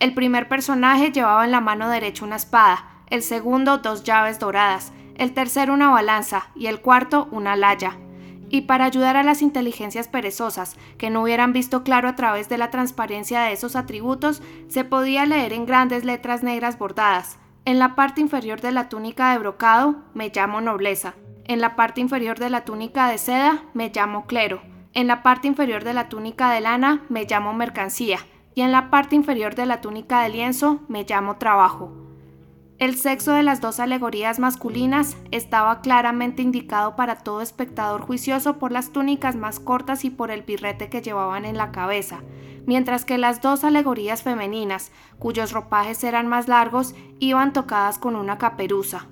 El 0.00 0.14
primer 0.14 0.48
personaje 0.48 1.12
llevaba 1.12 1.44
en 1.44 1.52
la 1.52 1.60
mano 1.60 1.88
derecha 1.88 2.24
una 2.24 2.34
espada, 2.34 2.93
el 3.08 3.22
segundo 3.22 3.78
dos 3.78 4.04
llaves 4.04 4.38
doradas, 4.38 4.92
el 5.16 5.32
tercero 5.32 5.72
una 5.72 5.90
balanza 5.90 6.50
y 6.54 6.66
el 6.66 6.80
cuarto 6.80 7.28
una 7.30 7.56
laya. 7.56 7.98
Y 8.50 8.62
para 8.62 8.84
ayudar 8.84 9.16
a 9.16 9.22
las 9.22 9.42
inteligencias 9.42 10.08
perezosas, 10.08 10.76
que 10.98 11.10
no 11.10 11.22
hubieran 11.22 11.52
visto 11.52 11.82
claro 11.82 12.08
a 12.08 12.14
través 12.14 12.48
de 12.48 12.58
la 12.58 12.70
transparencia 12.70 13.42
de 13.42 13.52
esos 13.52 13.74
atributos, 13.74 14.42
se 14.68 14.84
podía 14.84 15.26
leer 15.26 15.52
en 15.52 15.66
grandes 15.66 16.04
letras 16.04 16.42
negras 16.42 16.78
bordadas. 16.78 17.38
En 17.64 17.78
la 17.78 17.94
parte 17.94 18.20
inferior 18.20 18.60
de 18.60 18.72
la 18.72 18.88
túnica 18.88 19.32
de 19.32 19.38
brocado, 19.38 19.96
me 20.12 20.30
llamo 20.32 20.60
nobleza. 20.60 21.14
En 21.46 21.60
la 21.60 21.76
parte 21.76 22.00
inferior 22.00 22.38
de 22.38 22.50
la 22.50 22.64
túnica 22.64 23.08
de 23.08 23.18
seda, 23.18 23.64
me 23.74 23.90
llamo 23.90 24.26
clero. 24.26 24.62
En 24.92 25.08
la 25.08 25.22
parte 25.22 25.48
inferior 25.48 25.82
de 25.82 25.94
la 25.94 26.08
túnica 26.08 26.50
de 26.50 26.60
lana, 26.60 27.02
me 27.08 27.24
llamo 27.24 27.54
mercancía. 27.54 28.18
Y 28.54 28.60
en 28.60 28.70
la 28.70 28.90
parte 28.90 29.16
inferior 29.16 29.54
de 29.54 29.66
la 29.66 29.80
túnica 29.80 30.22
de 30.22 30.28
lienzo, 30.28 30.80
me 30.88 31.04
llamo 31.04 31.38
trabajo. 31.38 32.03
El 32.78 32.96
sexo 32.96 33.32
de 33.32 33.44
las 33.44 33.60
dos 33.60 33.78
alegorías 33.78 34.40
masculinas 34.40 35.16
estaba 35.30 35.80
claramente 35.80 36.42
indicado 36.42 36.96
para 36.96 37.20
todo 37.20 37.40
espectador 37.40 38.00
juicioso 38.00 38.58
por 38.58 38.72
las 38.72 38.90
túnicas 38.90 39.36
más 39.36 39.60
cortas 39.60 40.04
y 40.04 40.10
por 40.10 40.32
el 40.32 40.42
birrete 40.42 40.90
que 40.90 41.00
llevaban 41.00 41.44
en 41.44 41.56
la 41.56 41.70
cabeza, 41.70 42.22
mientras 42.66 43.04
que 43.04 43.16
las 43.16 43.40
dos 43.40 43.62
alegorías 43.62 44.24
femeninas, 44.24 44.90
cuyos 45.20 45.52
ropajes 45.52 46.02
eran 46.02 46.26
más 46.26 46.48
largos, 46.48 46.96
iban 47.20 47.52
tocadas 47.52 47.98
con 47.98 48.16
una 48.16 48.38
caperuza. 48.38 49.06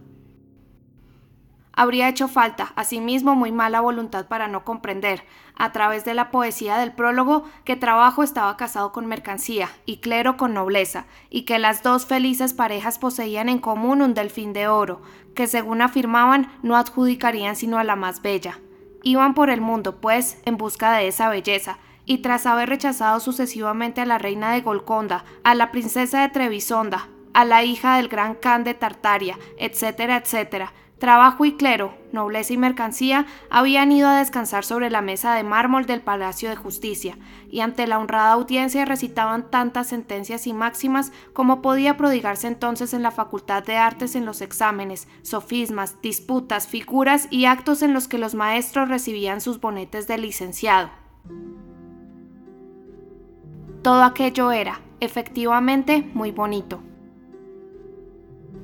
Habría 1.83 2.09
hecho 2.09 2.29
falta, 2.29 2.73
asimismo, 2.77 3.35
muy 3.35 3.51
mala 3.51 3.81
voluntad 3.81 4.29
para 4.29 4.47
no 4.47 4.65
comprender, 4.65 5.25
a 5.57 5.73
través 5.73 6.05
de 6.05 6.15
la 6.15 6.31
poesía 6.31 6.77
del 6.77 6.93
prólogo, 6.93 7.43
que 7.65 7.75
trabajo 7.75 8.23
estaba 8.23 8.57
casado 8.57 8.93
con 8.93 9.07
mercancía 9.07 9.69
y 9.85 9.97
clero 9.97 10.37
con 10.37 10.55
nobleza, 10.55 11.07
y 11.29 11.43
que 11.43 11.59
las 11.59 11.83
dos 11.83 12.07
felices 12.07 12.55
parejas 12.55 13.01
poseían 13.01 13.49
en 13.49 13.59
común 13.59 14.01
un 14.01 14.15
delfín 14.15 14.53
de 14.53 14.69
oro, 14.69 15.03
que 15.35 15.49
según 15.49 15.83
afirmaban 15.83 16.53
no 16.63 16.77
adjudicarían 16.77 17.57
sino 17.57 17.81
a 17.81 17.83
la 17.83 17.97
más 17.97 18.23
bella. 18.23 18.61
Iban 19.03 19.35
por 19.35 19.51
el 19.51 19.61
mundo, 19.61 19.97
pues, 20.01 20.41
en 20.45 20.59
busca 20.59 20.93
de 20.93 21.09
esa 21.09 21.31
belleza, 21.31 21.79
y 22.07 22.19
tras 22.19 22.47
haber 22.47 22.69
rechazado 22.69 23.19
sucesivamente 23.19 24.01
a 24.01 24.07
la 24.07 24.19
reina 24.19 24.53
de 24.53 24.61
Golconda, 24.61 25.25
a 25.43 25.57
la 25.57 25.73
princesa 25.73 26.21
de 26.21 26.29
Trebisonda, 26.29 27.09
a 27.35 27.45
la 27.45 27.65
hija 27.65 27.97
del 27.97 28.07
gran 28.07 28.37
Khan 28.37 28.63
de 28.63 28.75
Tartaria, 28.75 29.37
etcétera, 29.59 30.19
etcétera, 30.19 30.73
Trabajo 31.03 31.45
y 31.45 31.55
clero, 31.55 31.93
nobleza 32.13 32.53
y 32.53 32.57
mercancía 32.57 33.27
habían 33.51 33.91
ido 33.91 34.07
a 34.07 34.19
descansar 34.19 34.65
sobre 34.65 34.89
la 34.89 35.03
mesa 35.03 35.35
de 35.35 35.43
mármol 35.43 35.85
del 35.85 36.01
Palacio 36.01 36.49
de 36.49 36.55
Justicia, 36.55 37.19
y 37.51 37.59
ante 37.59 37.89
la 37.89 37.99
honrada 37.99 38.31
audiencia 38.35 38.85
recitaban 38.85 39.51
tantas 39.51 39.89
sentencias 39.89 40.47
y 40.47 40.53
máximas 40.53 41.11
como 41.33 41.61
podía 41.61 41.97
prodigarse 41.97 42.47
entonces 42.47 42.95
en 42.95 43.03
la 43.03 43.11
Facultad 43.11 43.65
de 43.65 43.79
Artes 43.79 44.15
en 44.15 44.25
los 44.25 44.43
exámenes, 44.43 45.09
sofismas, 45.23 46.01
disputas, 46.03 46.69
figuras 46.69 47.27
y 47.31 47.47
actos 47.47 47.83
en 47.83 47.95
los 47.95 48.07
que 48.07 48.19
los 48.19 48.37
maestros 48.37 48.89
recibían 48.89 49.41
sus 49.41 49.61
bonetes 49.61 50.07
de 50.07 50.19
licenciado. 50.19 50.89
Todo 53.83 54.05
aquello 54.05 54.53
era, 54.53 54.81
efectivamente, 55.01 56.09
muy 56.15 56.31
bonito. 56.31 56.81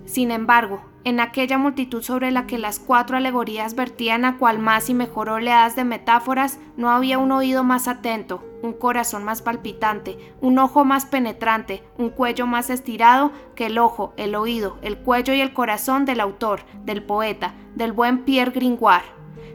Sin 0.04 0.30
embargo, 0.30 0.87
en 1.04 1.20
aquella 1.20 1.58
multitud 1.58 2.02
sobre 2.02 2.30
la 2.30 2.46
que 2.46 2.58
las 2.58 2.78
cuatro 2.78 3.16
alegorías 3.16 3.74
vertían 3.74 4.24
a 4.24 4.36
cual 4.36 4.58
más 4.58 4.90
y 4.90 4.94
mejor 4.94 5.28
oleadas 5.28 5.76
de 5.76 5.84
metáforas, 5.84 6.58
no 6.76 6.90
había 6.90 7.18
un 7.18 7.32
oído 7.32 7.64
más 7.64 7.88
atento, 7.88 8.44
un 8.62 8.72
corazón 8.72 9.24
más 9.24 9.40
palpitante, 9.40 10.18
un 10.40 10.58
ojo 10.58 10.84
más 10.84 11.06
penetrante, 11.06 11.82
un 11.96 12.10
cuello 12.10 12.46
más 12.46 12.70
estirado 12.70 13.32
que 13.54 13.66
el 13.66 13.78
ojo, 13.78 14.12
el 14.16 14.34
oído, 14.34 14.78
el 14.82 14.98
cuello 14.98 15.32
y 15.34 15.40
el 15.40 15.52
corazón 15.52 16.04
del 16.04 16.20
autor, 16.20 16.60
del 16.84 17.02
poeta, 17.02 17.54
del 17.74 17.92
buen 17.92 18.24
Pierre 18.24 18.50
Gringoire, 18.50 19.06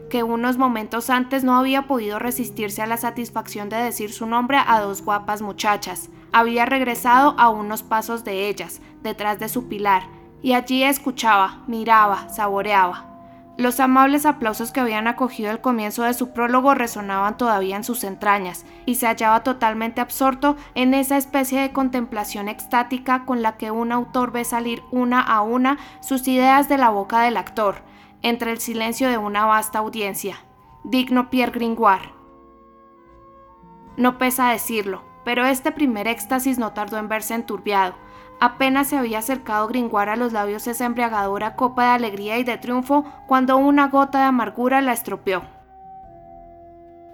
que 0.08 0.22
unos 0.22 0.56
momentos 0.58 1.10
antes 1.10 1.44
no 1.44 1.56
había 1.56 1.86
podido 1.86 2.18
resistirse 2.18 2.82
a 2.82 2.86
la 2.86 2.96
satisfacción 2.96 3.68
de 3.68 3.76
decir 3.76 4.12
su 4.12 4.26
nombre 4.26 4.58
a 4.66 4.80
dos 4.80 5.02
guapas 5.02 5.42
muchachas. 5.42 6.08
Había 6.32 6.66
regresado 6.66 7.34
a 7.38 7.48
unos 7.48 7.82
pasos 7.82 8.24
de 8.24 8.48
ellas, 8.48 8.80
detrás 9.02 9.38
de 9.38 9.48
su 9.48 9.68
pilar, 9.68 10.02
y 10.44 10.52
allí 10.52 10.84
escuchaba, 10.84 11.62
miraba, 11.66 12.28
saboreaba. 12.28 13.06
Los 13.56 13.80
amables 13.80 14.26
aplausos 14.26 14.72
que 14.72 14.80
habían 14.80 15.06
acogido 15.06 15.50
el 15.50 15.62
comienzo 15.62 16.02
de 16.02 16.12
su 16.12 16.34
prólogo 16.34 16.74
resonaban 16.74 17.38
todavía 17.38 17.76
en 17.76 17.82
sus 17.82 18.04
entrañas, 18.04 18.66
y 18.84 18.96
se 18.96 19.06
hallaba 19.06 19.42
totalmente 19.42 20.02
absorto 20.02 20.56
en 20.74 20.92
esa 20.92 21.16
especie 21.16 21.62
de 21.62 21.72
contemplación 21.72 22.48
extática 22.48 23.24
con 23.24 23.40
la 23.40 23.56
que 23.56 23.70
un 23.70 23.90
autor 23.90 24.32
ve 24.32 24.44
salir 24.44 24.82
una 24.90 25.22
a 25.22 25.40
una 25.40 25.78
sus 26.00 26.28
ideas 26.28 26.68
de 26.68 26.76
la 26.76 26.90
boca 26.90 27.22
del 27.22 27.38
actor, 27.38 27.76
entre 28.20 28.50
el 28.50 28.60
silencio 28.60 29.08
de 29.08 29.16
una 29.16 29.46
vasta 29.46 29.78
audiencia. 29.78 30.36
Digno 30.82 31.30
Pierre 31.30 31.52
Gringoire. 31.52 32.12
No 33.96 34.18
pesa 34.18 34.50
decirlo, 34.50 35.04
pero 35.24 35.46
este 35.46 35.72
primer 35.72 36.06
éxtasis 36.06 36.58
no 36.58 36.74
tardó 36.74 36.98
en 36.98 37.08
verse 37.08 37.32
enturbiado 37.32 38.03
Apenas 38.40 38.88
se 38.88 38.96
había 38.96 39.18
acercado 39.18 39.68
Gringoire 39.68 40.12
a 40.12 40.16
los 40.16 40.32
labios 40.32 40.66
esa 40.66 40.86
embriagadora 40.86 41.56
copa 41.56 41.84
de 41.84 41.90
alegría 41.90 42.38
y 42.38 42.44
de 42.44 42.58
triunfo 42.58 43.04
cuando 43.26 43.56
una 43.56 43.88
gota 43.88 44.18
de 44.18 44.24
amargura 44.24 44.80
la 44.80 44.92
estropeó. 44.92 45.42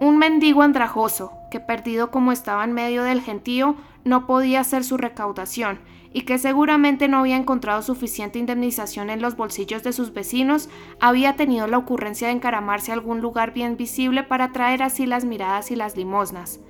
Un 0.01 0.17
mendigo 0.17 0.63
andrajoso, 0.63 1.33
que 1.51 1.61
perdido 1.61 2.11
como 2.11 2.33
estaba 2.33 2.65
en 2.65 2.73
medio 2.73 3.05
del 3.05 3.21
gentío, 3.21 3.77
no 4.03 4.27
podía 4.27 4.61
hacer 4.61 4.83
su 4.83 4.97
recaudación, 4.97 5.79
y 6.13 6.23
que 6.23 6.39
seguramente 6.39 7.07
no 7.07 7.19
había 7.19 7.37
encontrado 7.37 7.83
suficiente 7.83 8.39
indemnización 8.39 9.11
en 9.11 9.23
los 9.23 9.37
bolsillos 9.37 9.83
de 9.83 9.93
sus 9.93 10.13
vecinos, 10.13 10.69
había 11.01 11.37
tenido 11.37 11.67
la 11.67 11.79
ocurrencia 11.79 12.29
de 12.29 12.35
encaramarse 12.35 12.91
a 12.91 12.95
algún 12.95 13.21
lugar 13.21 13.53
bien 13.53 13.77
visible 13.77 14.23
para 14.23 14.53
traer 14.53 14.83
así 14.83 15.07
las 15.07 15.25
miradas 15.25 15.71
y 15.71 15.77
las 15.77 15.97
limosnas. 15.97 16.61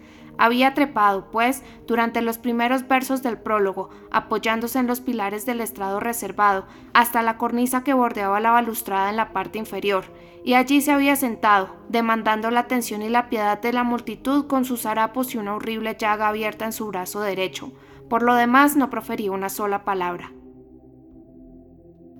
Había 0.40 0.72
trepado, 0.72 1.30
pues, 1.30 1.62
durante 1.86 2.22
los 2.22 2.38
primeros 2.38 2.88
versos 2.88 3.22
del 3.22 3.36
prólogo, 3.36 3.90
apoyándose 4.10 4.78
en 4.78 4.86
los 4.86 5.02
pilares 5.02 5.44
del 5.44 5.60
estrado 5.60 6.00
reservado, 6.00 6.64
hasta 6.94 7.20
la 7.20 7.36
cornisa 7.36 7.84
que 7.84 7.92
bordeaba 7.92 8.40
la 8.40 8.50
balustrada 8.50 9.10
en 9.10 9.16
la 9.16 9.34
parte 9.34 9.58
inferior, 9.58 10.06
y 10.42 10.54
allí 10.54 10.80
se 10.80 10.92
había 10.92 11.14
sentado, 11.16 11.76
demandando 11.90 12.50
la 12.50 12.60
atención 12.60 13.02
y 13.02 13.10
la 13.10 13.28
piedad 13.28 13.60
de 13.60 13.74
la 13.74 13.84
multitud 13.84 14.46
con 14.46 14.64
sus 14.64 14.86
harapos 14.86 15.34
y 15.34 15.36
una 15.36 15.54
horrible 15.54 15.94
llaga 16.00 16.28
abierta 16.28 16.64
en 16.64 16.72
su 16.72 16.86
brazo 16.86 17.20
derecho. 17.20 17.70
Por 18.08 18.22
lo 18.22 18.34
demás 18.34 18.76
no 18.76 18.88
profería 18.88 19.32
una 19.32 19.50
sola 19.50 19.84
palabra. 19.84 20.32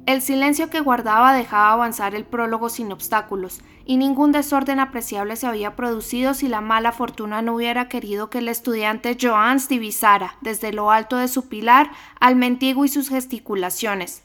El 0.07 0.23
silencio 0.23 0.71
que 0.71 0.81
guardaba 0.81 1.33
dejaba 1.33 1.73
avanzar 1.73 2.15
el 2.15 2.25
prólogo 2.25 2.69
sin 2.69 2.91
obstáculos, 2.91 3.61
y 3.85 3.97
ningún 3.97 4.33
desorden 4.33 4.81
apreciable 4.81 5.37
se 5.37 5.47
había 5.47 5.77
producido 5.77 6.35
si 6.35 6.49
la 6.49 6.61
mala 6.61 6.93
fortuna 6.93 7.43
no 7.43 7.55
hubiera 7.55 7.89
querido 7.89 8.31
que 8.31 8.39
el 8.39 8.49
estudiante 8.49 9.17
Joans 9.21 9.69
divisara, 9.69 10.37
desde 10.41 10.73
lo 10.73 10.91
alto 10.91 11.17
de 11.17 11.29
su 11.29 11.49
pilar, 11.49 11.91
al 12.19 12.37
mendigo 12.37 12.85
y 12.85 12.89
sus 12.89 13.09
gesticulaciones. 13.09 14.23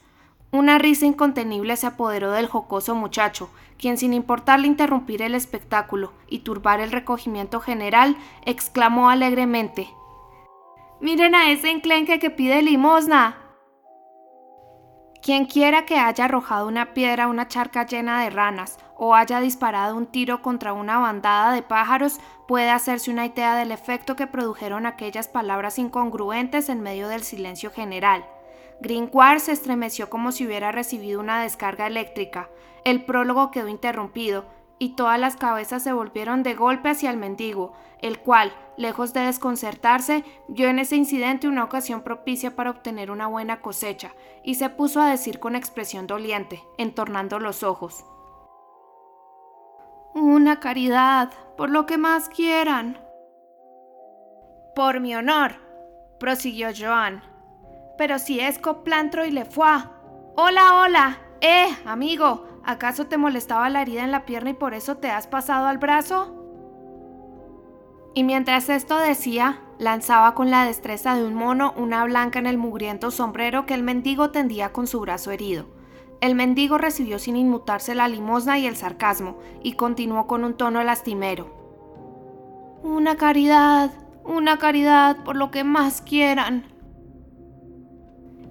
Una 0.52 0.78
risa 0.78 1.06
incontenible 1.06 1.76
se 1.76 1.88
apoderó 1.88 2.32
del 2.32 2.48
jocoso 2.48 2.96
muchacho, 2.96 3.50
quien 3.78 3.98
sin 3.98 4.14
importarle 4.14 4.68
interrumpir 4.68 5.22
el 5.22 5.36
espectáculo 5.36 6.14
y 6.30 6.40
turbar 6.40 6.80
el 6.80 6.92
recogimiento 6.92 7.60
general, 7.60 8.16
exclamó 8.46 9.10
alegremente 9.10 9.90
Miren 11.02 11.36
a 11.36 11.52
ese 11.52 11.70
enclenque 11.70 12.20
que 12.20 12.30
pide 12.30 12.62
limosna. 12.62 13.45
Quien 15.26 15.46
quiera 15.46 15.88
que 15.88 15.98
haya 15.98 16.26
arrojado 16.26 16.68
una 16.68 16.94
piedra 16.94 17.24
a 17.24 17.28
una 17.28 17.48
charca 17.48 17.88
llena 17.88 18.22
de 18.22 18.30
ranas 18.30 18.78
o 18.96 19.16
haya 19.16 19.40
disparado 19.40 19.96
un 19.96 20.06
tiro 20.06 20.44
contra 20.44 20.72
una 20.72 21.00
bandada 21.00 21.52
de 21.52 21.64
pájaros 21.64 22.20
puede 22.48 22.70
hacerse 22.70 23.10
una 23.10 23.26
idea 23.26 23.56
del 23.56 23.72
efecto 23.72 24.16
que 24.16 24.28
produjeron 24.28 24.86
aquellas 24.86 25.28
palabras 25.28 25.80
incongruentes 25.80 26.70
en 26.70 26.82
medio 26.82 27.08
del 27.08 27.24
silencio 27.24 27.72
general. 27.72 28.24
Gringoire 28.82 29.40
se 29.40 29.54
estremeció 29.54 30.12
como 30.12 30.32
si 30.32 30.46
hubiera 30.46 30.72
recibido 30.72 31.20
una 31.20 31.42
descarga 31.42 31.88
eléctrica. 31.88 32.48
El 32.84 33.04
prólogo 33.04 33.50
quedó 33.50 33.68
interrumpido 33.68 34.46
y 34.78 34.96
todas 34.96 35.20
las 35.20 35.38
cabezas 35.38 35.84
se 35.84 35.94
volvieron 35.94 36.44
de 36.44 36.54
golpe 36.54 36.90
hacia 36.90 37.10
el 37.10 37.18
mendigo, 37.18 37.74
el 38.02 38.20
cual, 38.20 38.52
lejos 38.78 39.14
de 39.14 39.22
desconcertarse, 39.22 40.24
vio 40.48 40.68
en 40.68 40.80
ese 40.80 40.96
incidente 40.96 41.48
una 41.48 41.64
ocasión 41.64 42.02
propicia 42.02 42.56
para 42.56 42.72
obtener 42.72 43.10
una 43.12 43.28
buena 43.28 43.62
cosecha, 43.62 44.14
y 44.44 44.56
se 44.56 44.70
puso 44.70 45.02
a 45.02 45.10
decir 45.10 45.40
con 45.40 45.56
expresión 45.56 46.08
doliente, 46.08 46.62
entornando 46.78 47.40
los 47.40 47.64
ojos. 47.64 48.06
Una 50.14 50.60
caridad, 50.60 51.32
por 51.58 51.70
lo 51.70 51.86
que 51.86 51.98
más 51.98 52.30
quieran. 52.30 53.00
Por 54.76 55.00
mi 55.00 55.16
honor, 55.16 55.56
prosiguió 56.20 56.70
Joan. 56.78 57.24
Pero 57.98 58.20
si 58.20 58.40
es 58.40 58.60
coplantro 58.60 59.26
y 59.26 59.32
le 59.32 59.46
fue. 59.46 59.68
Hola, 60.38 60.82
hola. 60.82 61.18
Eh, 61.42 61.68
amigo, 61.86 62.55
¿acaso 62.66 63.08
te 63.08 63.18
molestaba 63.18 63.70
la 63.70 63.82
herida 63.82 64.04
en 64.04 64.12
la 64.12 64.26
pierna 64.26 64.52
y 64.52 64.54
por 64.54 64.74
eso 64.74 64.98
te 64.98 65.10
has 65.10 65.28
pasado 65.28 65.68
al 65.68 65.78
brazo? 65.78 66.42
Y 68.14 68.24
mientras 68.24 68.70
esto 68.70 68.98
decía, 68.98 69.60
lanzaba 69.78 70.36
con 70.36 70.50
la 70.50 70.66
destreza 70.66 71.16
de 71.16 71.26
un 71.26 71.34
mono 71.34 71.74
una 71.76 72.04
blanca 72.06 72.40
en 72.40 72.48
el 72.48 72.58
mugriento 72.58 73.12
sombrero 73.12 73.66
que 73.66 73.74
el 73.74 73.84
mendigo 73.84 74.32
tendía 74.32 74.72
con 74.72 74.88
su 74.88 75.02
brazo 75.02 75.32
herido. 75.32 75.68
El 76.22 76.34
mendigo 76.34 76.78
recibió 76.78 77.20
sin 77.20 77.36
inmutarse 77.36 77.94
la 77.94 78.08
limosna 78.08 78.58
y 78.58 78.68
el 78.68 78.78
sarcasmo, 78.78 79.38
y 79.62 79.74
continuó 79.74 80.28
con 80.28 80.44
un 80.44 80.56
tono 80.56 80.82
lastimero. 80.82 81.54
Una 82.84 83.18
caridad, 83.18 83.92
una 84.24 84.58
caridad 84.58 85.18
por 85.24 85.36
lo 85.36 85.52
que 85.52 85.64
más 85.64 86.02
quieran. 86.02 86.66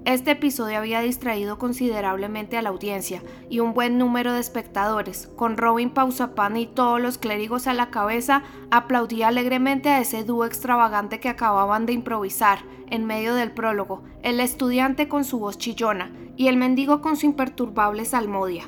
Este 0.04 0.32
episodio 0.32 0.76
había 0.76 1.00
distraído 1.00 1.56
considerablemente 1.56 2.58
a 2.58 2.62
la 2.62 2.68
audiencia 2.68 3.22
y 3.48 3.60
un 3.60 3.72
buen 3.72 3.96
número 3.96 4.34
de 4.34 4.40
espectadores, 4.40 5.30
con 5.34 5.56
Robin 5.56 5.88
Pausapan 5.88 6.58
y 6.58 6.66
todos 6.66 7.00
los 7.00 7.16
clérigos 7.16 7.66
a 7.66 7.72
la 7.72 7.88
cabeza, 7.88 8.42
aplaudía 8.70 9.28
alegremente 9.28 9.88
a 9.88 10.00
ese 10.00 10.22
dúo 10.22 10.44
extravagante 10.44 11.20
que 11.20 11.30
acababan 11.30 11.86
de 11.86 11.94
improvisar, 11.94 12.58
en 12.90 13.06
medio 13.06 13.34
del 13.34 13.52
prólogo, 13.52 14.02
el 14.22 14.40
estudiante 14.40 15.08
con 15.08 15.24
su 15.24 15.38
voz 15.38 15.56
chillona 15.56 16.12
y 16.36 16.48
el 16.48 16.58
mendigo 16.58 17.00
con 17.00 17.16
su 17.16 17.24
imperturbable 17.24 18.04
salmodia. 18.04 18.64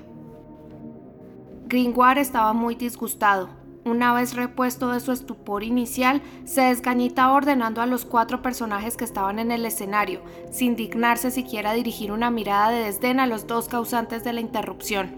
Gringoire 1.67 2.23
estaba 2.23 2.55
muy 2.55 2.77
disgustado, 2.77 3.51
una 3.87 4.13
vez 4.13 4.35
repuesto 4.35 4.91
de 4.91 5.01
su 5.01 5.13
estupor 5.13 5.63
inicial, 5.63 6.21
se 6.45 6.63
desgañitaba 6.63 7.33
ordenando 7.33 7.81
a 7.81 7.87
los 7.87 8.05
cuatro 8.05 8.43
personajes 8.43 8.97
que 8.97 9.05
estaban 9.05 9.39
en 9.39 9.53
el 9.53 9.65
escenario, 9.65 10.21
sin 10.51 10.75
dignarse 10.75 11.31
siquiera 11.31 11.73
dirigir 11.73 12.11
una 12.11 12.31
mirada 12.31 12.71
de 12.71 12.85
desdén 12.85 13.21
a 13.21 13.27
los 13.27 13.47
dos 13.47 13.69
causantes 13.69 14.25
de 14.25 14.33
la 14.33 14.41
interrupción. 14.41 15.15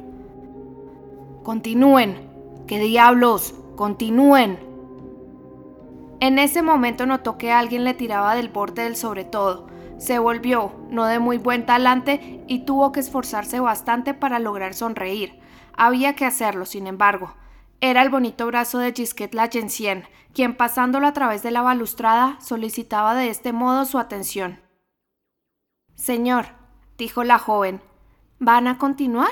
Continúen. 1.43 2.29
¿Qué 2.67 2.79
diablos? 2.79 3.55
Continúen. 3.75 4.59
En 6.21 6.39
ese 6.39 6.63
momento 6.63 7.07
notó 7.07 7.39
que 7.39 7.53
alguien 7.53 7.85
le 7.85 7.95
tiraba 7.95 8.35
del 8.35 8.51
borde 8.51 8.83
del 8.83 8.97
sobre 8.97 9.25
todo. 9.25 9.69
Se 9.97 10.19
volvió, 10.19 10.73
no 10.91 11.07
de 11.07 11.19
muy 11.19 11.39
buen 11.39 11.65
talante, 11.65 12.45
y 12.47 12.67
tuvo 12.67 12.93
que 12.93 13.01
esforzarse 13.01 13.61
bastante 13.61 14.13
para 14.13 14.39
lograr 14.39 14.75
sonreír. 14.75 15.41
Había 15.75 16.15
que 16.15 16.27
hacerlo, 16.27 16.67
sin 16.67 16.87
embargo. 16.87 17.35
Era 17.81 18.03
el 18.03 18.11
bonito 18.11 18.47
brazo 18.47 18.79
de 18.79 18.93
Gisquet 18.93 19.35
Lagencien, 19.35 20.05
quien 20.35 20.57
pasándolo 20.57 21.07
a 21.07 21.13
través 21.13 21.43
de 21.43 21.53
la 21.53 21.63
balustrada 21.63 22.41
solicitaba 22.41 23.15
de 23.15 23.29
este 23.29 23.53
modo 23.53 23.85
su 23.85 23.99
atención. 23.99 24.61
Señor, 25.95 26.47
dijo 26.97 27.23
la 27.23 27.39
joven, 27.39 27.81
¿van 28.39 28.67
a 28.67 28.79
continuar? 28.79 29.31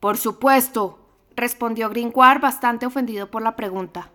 Por 0.00 0.16
supuesto, 0.16 0.98
respondió 1.36 1.90
Gringoire 1.90 2.40
bastante 2.40 2.86
ofendido 2.86 3.30
por 3.30 3.42
la 3.42 3.56
pregunta. 3.56 4.10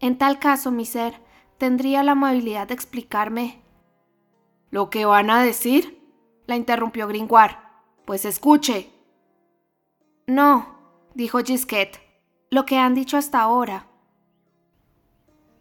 En 0.00 0.18
tal 0.18 0.38
caso, 0.38 0.70
mi 0.70 0.84
ser, 0.84 1.20
¿tendría 1.56 2.02
la 2.02 2.12
amabilidad 2.12 2.68
de 2.68 2.74
explicarme? 2.74 3.62
¿Lo 4.70 4.90
que 4.90 5.04
van 5.04 5.30
a 5.30 5.42
decir? 5.42 5.96
la 6.46 6.56
interrumpió 6.56 7.08
Gringoire. 7.08 7.56
Pues 8.04 8.24
escuche. 8.24 8.90
No, 10.28 10.75
dijo 11.16 11.38
Gisquet, 11.38 11.98
lo 12.50 12.66
que 12.66 12.76
han 12.76 12.94
dicho 12.94 13.16
hasta 13.16 13.40
ahora. 13.40 13.86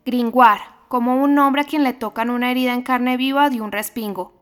Gringoire, 0.05 0.61
como 0.89 1.15
un 1.23 1.39
hombre 1.39 1.61
a 1.61 1.65
quien 1.65 1.83
le 1.83 1.93
tocan 1.93 2.29
una 2.29 2.51
herida 2.51 2.73
en 2.73 2.81
carne 2.81 3.15
viva, 3.15 3.49
de 3.49 3.61
un 3.61 3.71
respingo. 3.71 4.33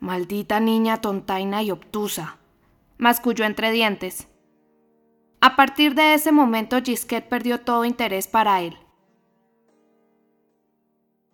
Maldita 0.00 0.58
niña 0.58 1.02
tontaina 1.02 1.62
y 1.62 1.70
obtusa, 1.70 2.38
masculló 2.96 3.44
entre 3.44 3.70
dientes. 3.72 4.26
A 5.42 5.54
partir 5.54 5.94
de 5.94 6.14
ese 6.14 6.32
momento 6.32 6.80
Gisquet 6.82 7.28
perdió 7.28 7.60
todo 7.60 7.84
interés 7.84 8.26
para 8.26 8.62
él. 8.62 8.78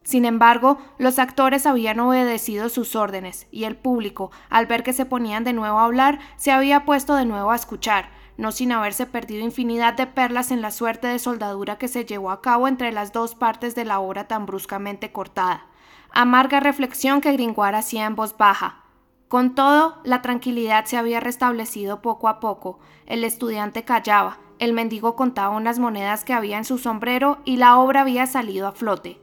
Sin 0.03 0.25
embargo, 0.25 0.79
los 0.99 1.21
actores 1.21 1.67
habían 1.67 2.01
obedecido 2.01 2.69
sus 2.69 2.97
órdenes, 2.97 3.47
y 3.53 3.63
el 3.63 3.77
público, 3.77 4.33
al 4.51 4.67
ver 4.67 4.83
que 4.83 4.93
se 4.93 5.07
ponían 5.07 5.45
de 5.45 5.53
nuevo 5.53 5.79
a 5.79 5.85
hablar, 5.85 6.19
se 6.37 6.51
había 6.51 6.85
puesto 6.85 7.15
de 7.15 7.25
nuevo 7.25 7.53
a 7.53 7.57
escuchar, 7.57 8.11
no 8.37 8.53
sin 8.53 8.73
haberse 8.73 9.07
perdido 9.07 9.45
infinidad 9.45 9.95
de 9.95 10.07
perlas 10.07 10.51
en 10.51 10.63
la 10.63 10.71
suerte 10.71 11.07
de 11.09 11.19
soldadura 11.19 11.79
que 11.79 11.89
se 11.89 12.05
llevó 12.05 12.31
a 12.31 12.41
cabo 12.41 12.69
entre 12.69 12.93
las 12.93 13.13
dos 13.13 13.35
partes 13.35 13.75
de 13.75 13.85
la 13.85 14.01
obra 14.01 14.29
tan 14.29 14.47
bruscamente 14.47 15.13
cortada. 15.13 15.67
Amarga 16.11 16.61
reflexión 16.61 17.21
que 17.21 17.33
Gringoire 17.33 17.77
hacía 17.77 18.07
en 18.07 18.15
voz 18.15 18.37
baja. 18.37 18.85
Con 19.29 19.55
todo, 19.55 19.99
la 20.05 20.21
tranquilidad 20.21 20.85
se 20.85 20.99
había 20.99 21.21
restablecido 21.21 22.03
poco 22.03 22.29
a 22.29 22.39
poco. 22.39 22.81
El 23.07 23.25
estudiante 23.25 23.85
callaba, 23.85 24.39
el 24.59 24.75
mendigo 24.75 25.17
contaba 25.17 25.57
unas 25.57 25.79
monedas 25.79 26.25
que 26.25 26.35
había 26.35 26.59
en 26.59 26.65
su 26.65 26.79
sombrero 26.79 27.39
y 27.45 27.57
la 27.57 27.79
obra 27.79 28.03
había 28.03 28.27
salido 28.27 28.69
a 28.69 28.73
flote. 28.73 29.21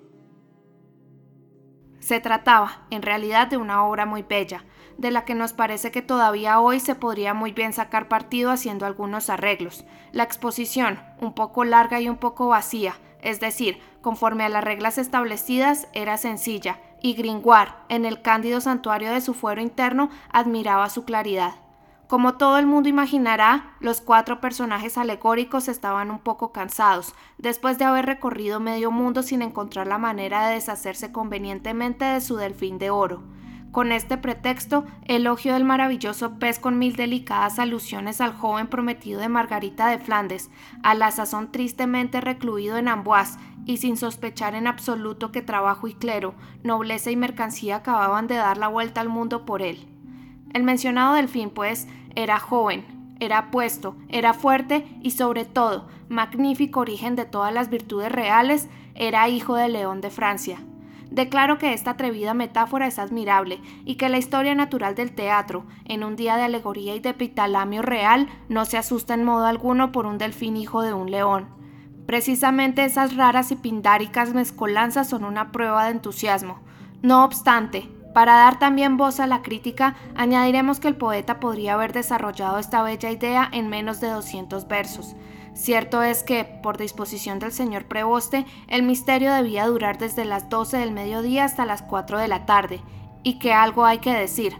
Se 1.99 2.19
trataba, 2.19 2.87
en 2.89 3.03
realidad, 3.03 3.47
de 3.47 3.57
una 3.57 3.85
obra 3.85 4.05
muy 4.05 4.23
bella, 4.23 4.65
de 4.99 5.11
la 5.11 5.23
que 5.23 5.33
nos 5.33 5.53
parece 5.53 5.91
que 5.91 6.01
todavía 6.01 6.59
hoy 6.59 6.81
se 6.81 6.93
podría 6.93 7.33
muy 7.33 7.53
bien 7.53 7.71
sacar 7.71 8.09
partido 8.09 8.51
haciendo 8.51 8.85
algunos 8.85 9.29
arreglos. 9.29 9.85
La 10.11 10.23
exposición, 10.23 10.99
un 11.21 11.33
poco 11.33 11.63
larga 11.63 12.01
y 12.01 12.09
un 12.09 12.17
poco 12.17 12.49
vacía, 12.49 12.95
es 13.21 13.39
decir, 13.39 13.79
conforme 14.01 14.43
a 14.43 14.49
las 14.49 14.63
reglas 14.63 14.97
establecidas, 14.97 15.87
era 15.93 16.17
sencilla, 16.17 16.79
y 17.01 17.13
Gringoire, 17.13 17.71
en 17.87 18.03
el 18.03 18.21
cándido 18.21 18.59
santuario 18.59 19.11
de 19.11 19.21
su 19.21 19.33
fuero 19.33 19.61
interno, 19.61 20.09
admiraba 20.31 20.89
su 20.89 21.05
claridad. 21.05 21.55
Como 22.07 22.35
todo 22.35 22.57
el 22.57 22.65
mundo 22.65 22.89
imaginará, 22.89 23.75
los 23.79 24.01
cuatro 24.01 24.41
personajes 24.41 24.97
alegóricos 24.97 25.69
estaban 25.69 26.11
un 26.11 26.19
poco 26.19 26.51
cansados, 26.51 27.13
después 27.37 27.77
de 27.77 27.85
haber 27.85 28.05
recorrido 28.05 28.59
medio 28.59 28.91
mundo 28.91 29.23
sin 29.23 29.43
encontrar 29.43 29.87
la 29.87 29.97
manera 29.97 30.47
de 30.47 30.55
deshacerse 30.55 31.13
convenientemente 31.13 32.03
de 32.03 32.19
su 32.19 32.35
delfín 32.35 32.79
de 32.79 32.89
oro. 32.89 33.23
Con 33.71 33.91
este 33.91 34.17
pretexto, 34.17 34.85
elogio 35.05 35.53
del 35.53 35.63
maravilloso 35.63 36.39
pez 36.39 36.57
con 36.57 36.79
mil 36.79 36.95
delicadas 36.95 37.59
alusiones 37.59 38.19
al 38.19 38.33
joven 38.33 38.67
prometido 38.67 39.21
de 39.21 39.29
Margarita 39.29 39.87
de 39.89 39.99
Flandes, 39.99 40.49
a 40.81 40.95
la 40.95 41.11
sazón 41.11 41.51
tristemente 41.51 42.19
recluido 42.19 42.77
en 42.77 42.87
Amboise 42.87 43.37
y 43.65 43.77
sin 43.77 43.95
sospechar 43.95 44.55
en 44.55 44.65
absoluto 44.65 45.31
que 45.31 45.43
trabajo 45.43 45.87
y 45.87 45.93
clero, 45.93 46.33
nobleza 46.63 47.11
y 47.11 47.15
mercancía 47.15 47.77
acababan 47.77 48.25
de 48.25 48.35
dar 48.35 48.57
la 48.57 48.69
vuelta 48.69 49.01
al 49.01 49.09
mundo 49.09 49.45
por 49.45 49.61
él. 49.61 49.87
El 50.51 50.63
mencionado 50.63 51.13
delfín, 51.13 51.51
pues, 51.51 51.87
era 52.15 52.39
joven, 52.39 53.15
era 53.19 53.37
apuesto, 53.37 53.95
era 54.07 54.33
fuerte 54.33 54.87
y 55.03 55.11
sobre 55.11 55.45
todo, 55.45 55.87
magnífico 56.07 56.79
origen 56.79 57.15
de 57.15 57.25
todas 57.25 57.53
las 57.53 57.69
virtudes 57.69 58.11
reales, 58.11 58.67
era 58.95 59.29
hijo 59.29 59.55
de 59.55 59.69
León 59.69 60.01
de 60.01 60.09
Francia. 60.09 60.59
Declaro 61.11 61.57
que 61.57 61.73
esta 61.73 61.91
atrevida 61.91 62.33
metáfora 62.33 62.85
es 62.85 62.99
admirable 62.99 63.59
y 63.83 63.95
que 63.95 64.09
la 64.09 64.19
historia 64.19 64.53
natural 64.53 64.93
del 64.93 65.11
teatro, 65.11 65.65
en 65.85 66.03
un 66.03 66.15
día 66.15 66.37
de 66.37 66.43
alegoría 66.43 66.95
y 66.95 66.99
de 66.99 67.15
pitalamio 67.15 67.81
real, 67.81 68.27
no 68.47 68.65
se 68.65 68.77
asusta 68.77 69.15
en 69.15 69.23
modo 69.23 69.45
alguno 69.45 69.91
por 69.91 70.05
un 70.05 70.19
delfín 70.19 70.55
hijo 70.55 70.83
de 70.83 70.93
un 70.93 71.09
león. 71.09 71.47
Precisamente 72.05 72.85
esas 72.85 73.15
raras 73.15 73.51
y 73.51 73.55
pindáricas 73.55 74.33
mezcolanzas 74.33 75.09
son 75.09 75.23
una 75.23 75.51
prueba 75.51 75.85
de 75.85 75.91
entusiasmo. 75.91 76.59
No 77.01 77.23
obstante, 77.23 77.89
para 78.13 78.33
dar 78.33 78.59
también 78.59 78.97
voz 78.97 79.19
a 79.19 79.27
la 79.27 79.41
crítica, 79.41 79.95
añadiremos 80.15 80.79
que 80.79 80.87
el 80.87 80.95
poeta 80.95 81.39
podría 81.39 81.73
haber 81.73 81.93
desarrollado 81.93 82.57
esta 82.57 82.81
bella 82.81 83.11
idea 83.11 83.47
en 83.51 83.69
menos 83.69 83.99
de 84.01 84.09
200 84.09 84.67
versos. 84.67 85.15
Cierto 85.59 86.01
es 86.03 86.23
que, 86.23 86.45
por 86.45 86.77
disposición 86.77 87.37
del 87.37 87.51
señor 87.51 87.83
Preboste, 87.83 88.45
el 88.69 88.81
misterio 88.81 89.33
debía 89.33 89.67
durar 89.67 89.97
desde 89.97 90.23
las 90.23 90.49
12 90.49 90.77
del 90.77 90.93
mediodía 90.93 91.43
hasta 91.43 91.65
las 91.65 91.81
4 91.81 92.17
de 92.17 92.29
la 92.29 92.45
tarde, 92.45 92.79
y 93.23 93.39
que 93.39 93.51
algo 93.51 93.83
hay 93.83 93.97
que 93.97 94.13
decir. 94.13 94.55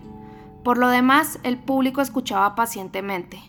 Por 0.62 0.77
lo 0.77 0.89
demás, 0.89 1.39
el 1.43 1.57
público 1.57 2.01
escuchaba 2.01 2.53
pacientemente. 2.53 3.39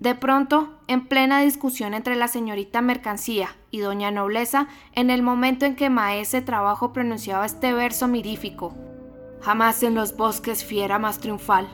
De 0.00 0.14
pronto, 0.14 0.78
en 0.86 1.08
plena 1.08 1.40
discusión 1.40 1.94
entre 1.94 2.14
la 2.14 2.28
señorita 2.28 2.82
Mercancía 2.82 3.56
y 3.70 3.78
doña 3.78 4.10
Nobleza, 4.10 4.68
en 4.92 5.08
el 5.08 5.22
momento 5.22 5.64
en 5.64 5.76
que 5.76 5.88
Maese 5.88 6.42
Trabajo 6.42 6.92
pronunciaba 6.92 7.46
este 7.46 7.72
verso 7.72 8.06
mirífico, 8.06 8.74
jamás 9.40 9.82
en 9.82 9.94
los 9.94 10.14
bosques 10.14 10.62
fiera 10.62 10.98
más 10.98 11.20
triunfal. 11.20 11.68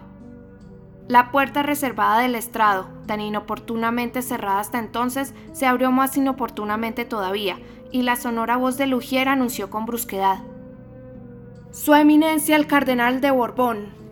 La 1.06 1.30
puerta 1.30 1.62
reservada 1.62 2.20
del 2.20 2.34
estrado, 2.34 2.88
tan 3.06 3.20
inoportunamente 3.20 4.22
cerrada 4.22 4.60
hasta 4.60 4.78
entonces, 4.78 5.34
se 5.52 5.66
abrió 5.66 5.90
más 5.90 6.16
inoportunamente 6.16 7.04
todavía, 7.04 7.58
y 7.90 8.02
la 8.02 8.16
sonora 8.16 8.56
voz 8.56 8.78
de 8.78 8.86
Lugier 8.86 9.28
anunció 9.28 9.68
con 9.68 9.84
brusquedad. 9.84 10.38
Su 11.72 11.94
eminencia 11.94 12.56
el 12.56 12.66
cardenal 12.66 13.20
de 13.20 13.30
Borbón, 13.30 14.03